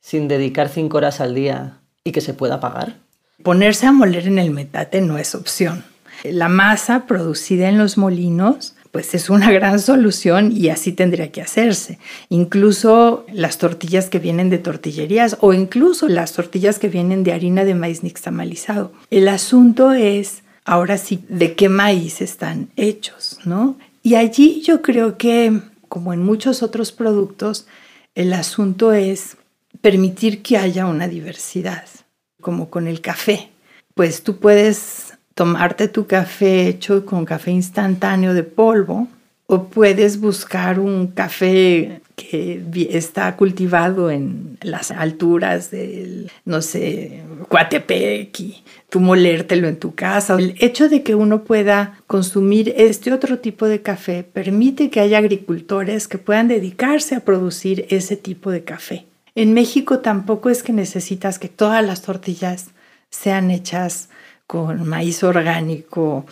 sin 0.00 0.28
dedicar 0.28 0.68
cinco 0.68 0.98
horas 0.98 1.22
al 1.22 1.34
día 1.34 1.78
y 2.04 2.12
que 2.12 2.20
se 2.20 2.34
pueda 2.34 2.60
pagar? 2.60 2.96
Ponerse 3.42 3.86
a 3.86 3.92
moler 3.92 4.26
en 4.26 4.38
el 4.38 4.50
metate 4.50 5.00
no 5.00 5.16
es 5.16 5.34
opción. 5.34 5.82
La 6.24 6.50
masa 6.50 7.06
producida 7.06 7.70
en 7.70 7.78
los 7.78 7.96
molinos 7.96 8.74
pues 8.90 9.14
es 9.14 9.30
una 9.30 9.50
gran 9.50 9.80
solución 9.80 10.52
y 10.54 10.68
así 10.68 10.92
tendría 10.92 11.32
que 11.32 11.40
hacerse. 11.40 11.98
Incluso 12.28 13.24
las 13.32 13.56
tortillas 13.56 14.10
que 14.10 14.18
vienen 14.18 14.50
de 14.50 14.58
tortillerías 14.58 15.38
o 15.40 15.54
incluso 15.54 16.06
las 16.08 16.34
tortillas 16.34 16.78
que 16.78 16.88
vienen 16.88 17.24
de 17.24 17.32
harina 17.32 17.64
de 17.64 17.74
maíz 17.74 18.02
nixtamalizado. 18.02 18.92
El 19.10 19.28
asunto 19.28 19.92
es 19.92 20.42
ahora 20.68 20.98
sí, 20.98 21.24
de 21.30 21.54
qué 21.54 21.70
maíz 21.70 22.20
están 22.20 22.68
hechos, 22.76 23.38
¿no? 23.46 23.78
Y 24.02 24.16
allí 24.16 24.60
yo 24.60 24.82
creo 24.82 25.16
que, 25.16 25.62
como 25.88 26.12
en 26.12 26.22
muchos 26.22 26.62
otros 26.62 26.92
productos, 26.92 27.66
el 28.14 28.34
asunto 28.34 28.92
es 28.92 29.38
permitir 29.80 30.42
que 30.42 30.58
haya 30.58 30.84
una 30.84 31.08
diversidad, 31.08 31.86
como 32.42 32.68
con 32.68 32.86
el 32.86 33.00
café. 33.00 33.48
Pues 33.94 34.22
tú 34.22 34.36
puedes 34.36 35.14
tomarte 35.34 35.88
tu 35.88 36.06
café 36.06 36.68
hecho 36.68 37.06
con 37.06 37.24
café 37.24 37.50
instantáneo 37.50 38.34
de 38.34 38.42
polvo 38.42 39.08
o 39.50 39.64
puedes 39.64 40.20
buscar 40.20 40.78
un 40.78 41.06
café 41.06 42.02
que 42.16 42.62
está 42.90 43.34
cultivado 43.34 44.10
en 44.10 44.58
las 44.60 44.90
alturas 44.90 45.70
del, 45.70 46.30
no 46.44 46.60
sé, 46.60 47.22
Coatepec 47.48 48.38
y 48.40 48.62
tú 48.90 49.00
molértelo 49.00 49.66
en 49.66 49.78
tu 49.78 49.94
casa. 49.94 50.36
El 50.38 50.54
hecho 50.58 50.90
de 50.90 51.02
que 51.02 51.14
uno 51.14 51.44
pueda 51.44 51.98
consumir 52.06 52.74
este 52.76 53.10
otro 53.10 53.38
tipo 53.38 53.66
de 53.66 53.80
café 53.80 54.22
permite 54.22 54.90
que 54.90 55.00
haya 55.00 55.16
agricultores 55.16 56.08
que 56.08 56.18
puedan 56.18 56.48
dedicarse 56.48 57.14
a 57.14 57.20
producir 57.20 57.86
ese 57.88 58.16
tipo 58.16 58.50
de 58.50 58.64
café. 58.64 59.06
En 59.34 59.54
México 59.54 60.00
tampoco 60.00 60.50
es 60.50 60.62
que 60.62 60.74
necesitas 60.74 61.38
que 61.38 61.48
todas 61.48 61.82
las 61.82 62.02
tortillas 62.02 62.66
sean 63.08 63.50
hechas 63.50 64.10
con 64.46 64.86
maíz 64.86 65.22
orgánico 65.22 66.26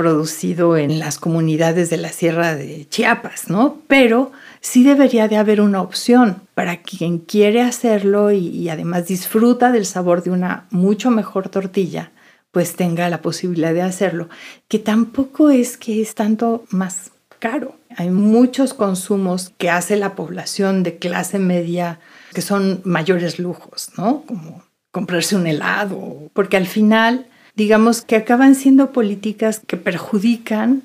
producido 0.00 0.78
en 0.78 0.98
las 0.98 1.18
comunidades 1.18 1.90
de 1.90 1.98
la 1.98 2.08
Sierra 2.08 2.54
de 2.54 2.88
Chiapas, 2.88 3.50
¿no? 3.50 3.82
Pero 3.86 4.32
sí 4.62 4.82
debería 4.82 5.28
de 5.28 5.36
haber 5.36 5.60
una 5.60 5.82
opción 5.82 6.40
para 6.54 6.78
quien 6.78 7.18
quiere 7.18 7.60
hacerlo 7.60 8.30
y, 8.30 8.70
además 8.70 9.08
disfruta 9.08 9.70
del 9.70 9.84
sabor 9.84 10.22
de 10.22 10.30
una 10.30 10.64
mucho 10.70 11.10
mejor 11.10 11.50
tortilla, 11.50 12.12
pues 12.50 12.76
tenga 12.76 13.10
la 13.10 13.20
posibilidad 13.20 13.74
de 13.74 13.82
hacerlo, 13.82 14.30
que 14.68 14.78
tampoco 14.78 15.50
es 15.50 15.76
que 15.76 16.00
es 16.00 16.14
tanto 16.14 16.64
más 16.70 17.10
caro. 17.38 17.76
Hay 17.94 18.08
muchos 18.08 18.72
consumos 18.72 19.52
que 19.58 19.68
hace 19.68 19.96
la 19.96 20.14
población 20.14 20.82
de 20.82 20.96
clase 20.96 21.38
media 21.38 22.00
que 22.32 22.40
son 22.40 22.80
mayores 22.84 23.38
lujos, 23.38 23.90
¿no? 23.98 24.22
Como 24.26 24.62
comprarse 24.92 25.36
un 25.36 25.46
helado, 25.46 26.30
porque 26.32 26.56
al 26.56 26.66
final 26.66 27.26
digamos 27.60 28.00
que 28.00 28.16
acaban 28.16 28.54
siendo 28.54 28.90
políticas 28.90 29.60
que 29.66 29.76
perjudican 29.76 30.82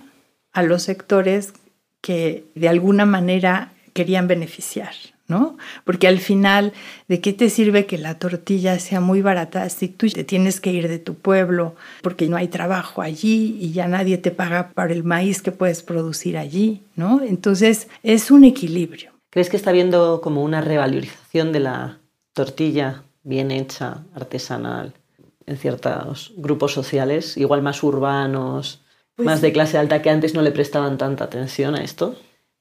a 0.51 0.61
los 0.61 0.83
sectores 0.83 1.53
que 2.01 2.43
de 2.53 2.67
alguna 2.67 3.05
manera 3.05 3.71
querían 3.93 4.27
beneficiar, 4.27 4.93
¿no? 5.29 5.57
Porque 5.85 6.09
al 6.09 6.19
final, 6.19 6.73
¿de 7.07 7.21
qué 7.21 7.31
te 7.31 7.49
sirve 7.49 7.85
que 7.85 7.97
la 7.97 8.19
tortilla 8.19 8.77
sea 8.79 8.99
muy 8.99 9.21
barata 9.21 9.69
si 9.69 9.87
tú 9.87 10.09
te 10.09 10.25
tienes 10.25 10.59
que 10.59 10.73
ir 10.73 10.89
de 10.89 10.99
tu 10.99 11.13
pueblo 11.13 11.75
porque 12.01 12.27
no 12.27 12.35
hay 12.35 12.49
trabajo 12.49 13.01
allí 13.01 13.57
y 13.57 13.71
ya 13.71 13.87
nadie 13.87 14.17
te 14.17 14.31
paga 14.31 14.71
para 14.71 14.91
el 14.91 15.05
maíz 15.05 15.41
que 15.41 15.53
puedes 15.53 15.81
producir 15.81 16.37
allí, 16.37 16.81
¿no? 16.97 17.21
Entonces, 17.21 17.87
es 18.03 18.31
un 18.31 18.43
equilibrio. 18.43 19.11
¿Crees 19.29 19.49
que 19.49 19.55
está 19.55 19.69
habiendo 19.69 20.19
como 20.19 20.43
una 20.43 20.59
revalorización 20.59 21.53
de 21.53 21.61
la 21.61 21.99
tortilla 22.33 23.03
bien 23.23 23.51
hecha, 23.51 24.03
artesanal? 24.13 24.93
En 25.47 25.57
ciertos 25.57 26.33
grupos 26.37 26.73
sociales, 26.73 27.37
igual 27.37 27.61
más 27.61 27.83
urbanos, 27.83 28.81
pues 29.15 29.25
más 29.25 29.41
de 29.41 29.53
clase 29.53 29.77
alta, 29.77 30.01
que 30.01 30.09
antes 30.09 30.33
no 30.33 30.41
le 30.41 30.51
prestaban 30.51 30.97
tanta 30.97 31.25
atención 31.25 31.75
a 31.75 31.83
esto? 31.83 32.15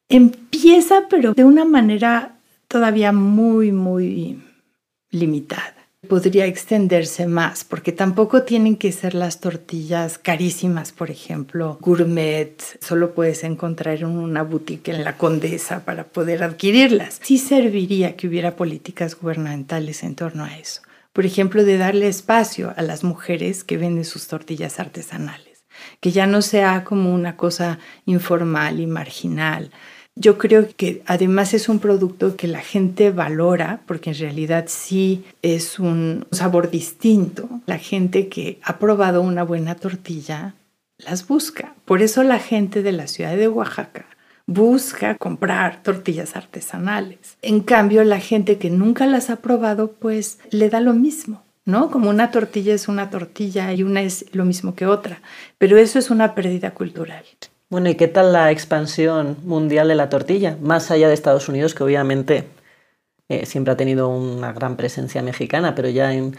Empieza, 0.08 1.06
pero 1.08 1.34
de 1.34 1.44
una 1.44 1.64
manera 1.64 2.36
todavía 2.68 3.12
muy, 3.12 3.72
muy 3.72 4.42
limitada. 5.10 5.74
Podría 6.08 6.44
extenderse 6.44 7.26
más, 7.26 7.64
porque 7.64 7.90
tampoco 7.90 8.42
tienen 8.42 8.76
que 8.76 8.92
ser 8.92 9.14
las 9.14 9.40
tortillas 9.40 10.18
carísimas, 10.18 10.92
por 10.92 11.10
ejemplo, 11.10 11.78
gourmet, 11.80 12.60
solo 12.82 13.14
puedes 13.14 13.42
encontrar 13.42 13.96
en 13.96 14.08
una 14.08 14.42
boutique 14.42 14.90
en 14.90 15.02
la 15.02 15.16
Condesa 15.16 15.82
para 15.86 16.04
poder 16.04 16.42
adquirirlas. 16.42 17.20
Sí 17.22 17.38
serviría 17.38 18.16
que 18.16 18.28
hubiera 18.28 18.54
políticas 18.54 19.18
gubernamentales 19.18 20.02
en 20.02 20.14
torno 20.14 20.44
a 20.44 20.58
eso 20.58 20.82
por 21.14 21.24
ejemplo, 21.24 21.64
de 21.64 21.78
darle 21.78 22.08
espacio 22.08 22.74
a 22.76 22.82
las 22.82 23.04
mujeres 23.04 23.62
que 23.62 23.76
venden 23.76 24.04
sus 24.04 24.26
tortillas 24.26 24.80
artesanales, 24.80 25.64
que 26.00 26.10
ya 26.10 26.26
no 26.26 26.42
sea 26.42 26.82
como 26.82 27.14
una 27.14 27.36
cosa 27.36 27.78
informal 28.04 28.80
y 28.80 28.86
marginal. 28.88 29.70
Yo 30.16 30.38
creo 30.38 30.66
que 30.76 31.02
además 31.06 31.54
es 31.54 31.68
un 31.68 31.78
producto 31.78 32.34
que 32.36 32.48
la 32.48 32.60
gente 32.60 33.12
valora 33.12 33.80
porque 33.86 34.10
en 34.10 34.18
realidad 34.18 34.64
sí 34.66 35.24
es 35.40 35.78
un 35.78 36.26
sabor 36.32 36.70
distinto. 36.70 37.48
La 37.66 37.78
gente 37.78 38.28
que 38.28 38.58
ha 38.64 38.78
probado 38.78 39.22
una 39.22 39.44
buena 39.44 39.76
tortilla 39.76 40.54
las 40.98 41.28
busca. 41.28 41.74
Por 41.84 42.02
eso 42.02 42.24
la 42.24 42.40
gente 42.40 42.82
de 42.82 42.92
la 42.92 43.06
ciudad 43.06 43.36
de 43.36 43.46
Oaxaca 43.46 44.06
busca 44.46 45.16
comprar 45.16 45.82
tortillas 45.82 46.36
artesanales. 46.36 47.38
En 47.42 47.60
cambio, 47.60 48.04
la 48.04 48.20
gente 48.20 48.58
que 48.58 48.70
nunca 48.70 49.06
las 49.06 49.30
ha 49.30 49.36
probado, 49.36 49.92
pues 49.92 50.38
le 50.50 50.68
da 50.68 50.80
lo 50.80 50.92
mismo. 50.92 51.44
¿no? 51.64 51.90
Como 51.90 52.10
una 52.10 52.30
tortilla 52.30 52.74
es 52.74 52.88
una 52.88 53.10
tortilla 53.10 53.72
y 53.72 53.82
una 53.82 54.02
es 54.02 54.26
lo 54.32 54.44
mismo 54.44 54.74
que 54.74 54.86
otra, 54.86 55.20
pero 55.58 55.78
eso 55.78 55.98
es 55.98 56.10
una 56.10 56.34
pérdida 56.34 56.72
cultural. 56.72 57.24
Bueno, 57.70 57.88
¿y 57.88 57.94
qué 57.94 58.08
tal 58.08 58.32
la 58.32 58.50
expansión 58.50 59.38
mundial 59.44 59.88
de 59.88 59.94
la 59.94 60.08
tortilla? 60.08 60.58
Más 60.60 60.90
allá 60.90 61.08
de 61.08 61.14
Estados 61.14 61.48
Unidos, 61.48 61.74
que 61.74 61.82
obviamente 61.82 62.46
eh, 63.28 63.46
siempre 63.46 63.72
ha 63.72 63.76
tenido 63.76 64.08
una 64.08 64.52
gran 64.52 64.76
presencia 64.76 65.22
mexicana, 65.22 65.74
pero 65.74 65.88
ya 65.88 66.12
en 66.12 66.36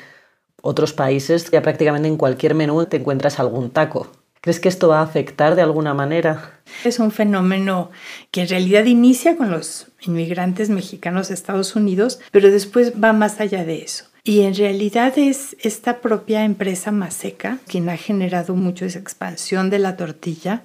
otros 0.62 0.94
países, 0.94 1.50
ya 1.52 1.62
prácticamente 1.62 2.08
en 2.08 2.18
cualquier 2.18 2.54
menú 2.56 2.86
te 2.86 2.98
encuentras 2.98 3.40
algún 3.40 3.72
taco. 3.72 4.08
¿Crees 4.46 4.60
que 4.60 4.70
esto 4.70 4.90
va 4.90 5.00
a 5.00 5.04
afectar 5.04 5.56
de 5.56 5.64
alguna 5.64 5.96
manera? 5.96 6.60
Es 6.84 7.00
un 7.00 7.10
fenómeno 7.10 7.90
que 8.30 8.42
en 8.44 8.48
realidad 8.48 8.86
inicia 8.86 9.38
con 9.38 9.50
los 9.50 9.88
inmigrantes 10.02 10.70
mexicanos 10.70 11.30
de 11.30 11.34
Estados 11.34 11.76
Unidos, 11.76 12.20
pero 12.30 12.52
después 12.52 12.94
va 13.04 13.12
más 13.12 13.40
allá 13.40 13.66
de 13.66 13.82
eso. 13.82 14.06
Y 14.24 14.42
en 14.42 14.54
realidad 14.54 15.18
es 15.18 15.56
esta 15.62 16.00
propia 16.00 16.46
empresa 16.46 16.92
Maseca 16.92 17.58
quien 17.68 17.90
ha 17.90 17.98
generado 17.98 18.54
mucho 18.54 18.86
esa 18.86 19.00
expansión 19.00 19.72
de 19.72 19.80
la 19.80 19.98
tortilla. 19.98 20.62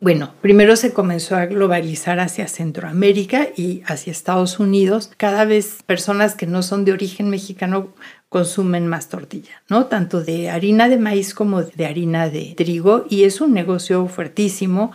Bueno, 0.00 0.32
primero 0.40 0.76
se 0.76 0.92
comenzó 0.92 1.34
a 1.34 1.46
globalizar 1.46 2.20
hacia 2.20 2.46
Centroamérica 2.46 3.48
y 3.56 3.82
hacia 3.86 4.12
Estados 4.12 4.60
Unidos. 4.60 5.10
Cada 5.16 5.44
vez 5.44 5.82
personas 5.84 6.36
que 6.36 6.46
no 6.46 6.62
son 6.62 6.84
de 6.84 6.92
origen 6.92 7.28
mexicano 7.28 7.92
consumen 8.30 8.86
más 8.86 9.08
tortilla, 9.08 9.62
¿no? 9.68 9.86
Tanto 9.86 10.22
de 10.22 10.50
harina 10.50 10.88
de 10.88 10.98
maíz 10.98 11.34
como 11.34 11.62
de 11.62 11.84
harina 11.84 12.30
de 12.30 12.54
trigo 12.56 13.04
y 13.10 13.24
es 13.24 13.40
un 13.40 13.52
negocio 13.52 14.06
fuertísimo. 14.06 14.92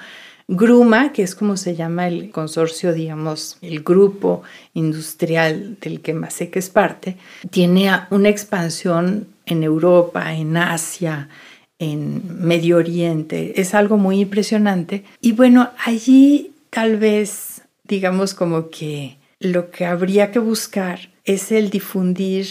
Gruma, 0.48 1.12
que 1.12 1.24
es 1.24 1.36
como 1.36 1.58
se 1.58 1.76
llama 1.76 2.08
el 2.08 2.32
consorcio, 2.32 2.94
digamos, 2.94 3.58
el 3.62 3.84
grupo 3.84 4.44
industrial 4.74 5.78
del 5.82 6.02
que 6.02 6.14
Masek 6.14 6.56
es 6.56 6.70
parte, 6.70 7.18
tiene 7.50 7.92
una 8.10 8.30
expansión 8.30 9.28
en 9.46 9.64
Europa, 9.64 10.34
en 10.34 10.56
Asia, 10.56 11.28
en 11.78 12.46
Medio 12.46 12.78
Oriente. 12.78 13.60
Es 13.60 13.74
algo 13.74 13.98
muy 13.98 14.22
impresionante. 14.22 15.04
Y 15.20 15.34
bueno, 15.34 15.72
allí 15.84 16.54
tal 16.70 16.98
vez, 16.98 17.64
digamos, 17.84 18.34
como 18.34 18.70
que 18.70 19.18
lo 19.40 19.72
que 19.72 19.86
habría 19.86 20.32
que 20.32 20.40
buscar 20.40 21.10
es 21.26 21.52
el 21.52 21.70
difundir 21.70 22.48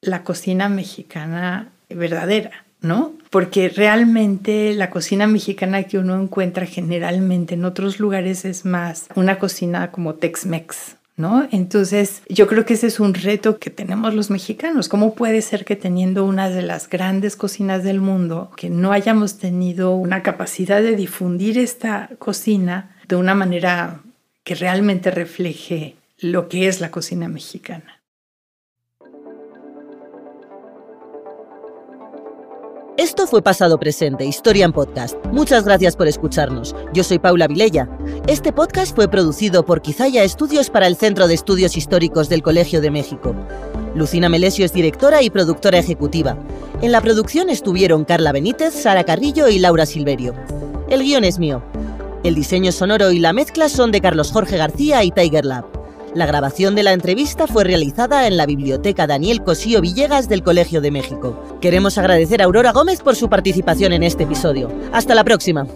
la 0.00 0.22
cocina 0.24 0.68
mexicana 0.68 1.68
verdadera, 1.88 2.64
¿no? 2.80 3.12
Porque 3.30 3.68
realmente 3.68 4.74
la 4.74 4.90
cocina 4.90 5.26
mexicana 5.26 5.82
que 5.84 5.98
uno 5.98 6.20
encuentra 6.20 6.66
generalmente 6.66 7.54
en 7.54 7.64
otros 7.64 7.98
lugares 7.98 8.44
es 8.44 8.64
más 8.64 9.08
una 9.14 9.38
cocina 9.38 9.90
como 9.90 10.14
Tex-Mex, 10.14 10.96
¿no? 11.16 11.48
Entonces, 11.50 12.22
yo 12.28 12.46
creo 12.46 12.64
que 12.64 12.74
ese 12.74 12.86
es 12.86 13.00
un 13.00 13.14
reto 13.14 13.58
que 13.58 13.70
tenemos 13.70 14.14
los 14.14 14.30
mexicanos. 14.30 14.88
¿Cómo 14.88 15.14
puede 15.14 15.42
ser 15.42 15.64
que 15.64 15.76
teniendo 15.76 16.24
una 16.24 16.48
de 16.48 16.62
las 16.62 16.88
grandes 16.88 17.36
cocinas 17.36 17.82
del 17.82 18.00
mundo, 18.00 18.50
que 18.56 18.70
no 18.70 18.92
hayamos 18.92 19.38
tenido 19.38 19.94
una 19.94 20.22
capacidad 20.22 20.80
de 20.80 20.94
difundir 20.94 21.58
esta 21.58 22.10
cocina 22.18 22.96
de 23.08 23.16
una 23.16 23.34
manera 23.34 24.00
que 24.44 24.54
realmente 24.54 25.10
refleje 25.10 25.96
lo 26.20 26.48
que 26.48 26.68
es 26.68 26.80
la 26.80 26.90
cocina 26.90 27.28
mexicana? 27.28 27.97
Esto 32.98 33.28
fue 33.28 33.42
Pasado 33.42 33.78
Presente, 33.78 34.24
Historia 34.24 34.64
en 34.64 34.72
Podcast. 34.72 35.14
Muchas 35.26 35.64
gracias 35.64 35.94
por 35.94 36.08
escucharnos. 36.08 36.74
Yo 36.92 37.04
soy 37.04 37.20
Paula 37.20 37.46
Vilella. 37.46 37.88
Este 38.26 38.52
podcast 38.52 38.92
fue 38.92 39.06
producido 39.06 39.64
por 39.64 39.82
Quizaya 39.82 40.24
Estudios 40.24 40.68
para 40.68 40.88
el 40.88 40.96
Centro 40.96 41.28
de 41.28 41.34
Estudios 41.34 41.76
Históricos 41.76 42.28
del 42.28 42.42
Colegio 42.42 42.80
de 42.80 42.90
México. 42.90 43.36
Lucina 43.94 44.28
Melesio 44.28 44.64
es 44.64 44.72
directora 44.72 45.22
y 45.22 45.30
productora 45.30 45.78
ejecutiva. 45.78 46.36
En 46.82 46.90
la 46.90 47.00
producción 47.00 47.50
estuvieron 47.50 48.04
Carla 48.04 48.32
Benítez, 48.32 48.74
Sara 48.74 49.04
Carrillo 49.04 49.46
y 49.46 49.60
Laura 49.60 49.86
Silverio. 49.86 50.34
El 50.88 51.04
guion 51.04 51.22
es 51.22 51.38
mío. 51.38 51.62
El 52.24 52.34
diseño 52.34 52.72
sonoro 52.72 53.12
y 53.12 53.20
la 53.20 53.32
mezcla 53.32 53.68
son 53.68 53.92
de 53.92 54.00
Carlos 54.00 54.32
Jorge 54.32 54.56
García 54.56 55.04
y 55.04 55.12
Tiger 55.12 55.44
Lab. 55.44 55.77
La 56.18 56.26
grabación 56.26 56.74
de 56.74 56.82
la 56.82 56.94
entrevista 56.94 57.46
fue 57.46 57.62
realizada 57.62 58.26
en 58.26 58.36
la 58.36 58.44
Biblioteca 58.44 59.06
Daniel 59.06 59.44
Cosío 59.44 59.80
Villegas 59.80 60.28
del 60.28 60.42
Colegio 60.42 60.80
de 60.80 60.90
México. 60.90 61.40
Queremos 61.60 61.96
agradecer 61.96 62.42
a 62.42 62.46
Aurora 62.46 62.72
Gómez 62.72 63.02
por 63.02 63.14
su 63.14 63.28
participación 63.28 63.92
en 63.92 64.02
este 64.02 64.24
episodio. 64.24 64.68
Hasta 64.90 65.14
la 65.14 65.22
próxima. 65.22 65.68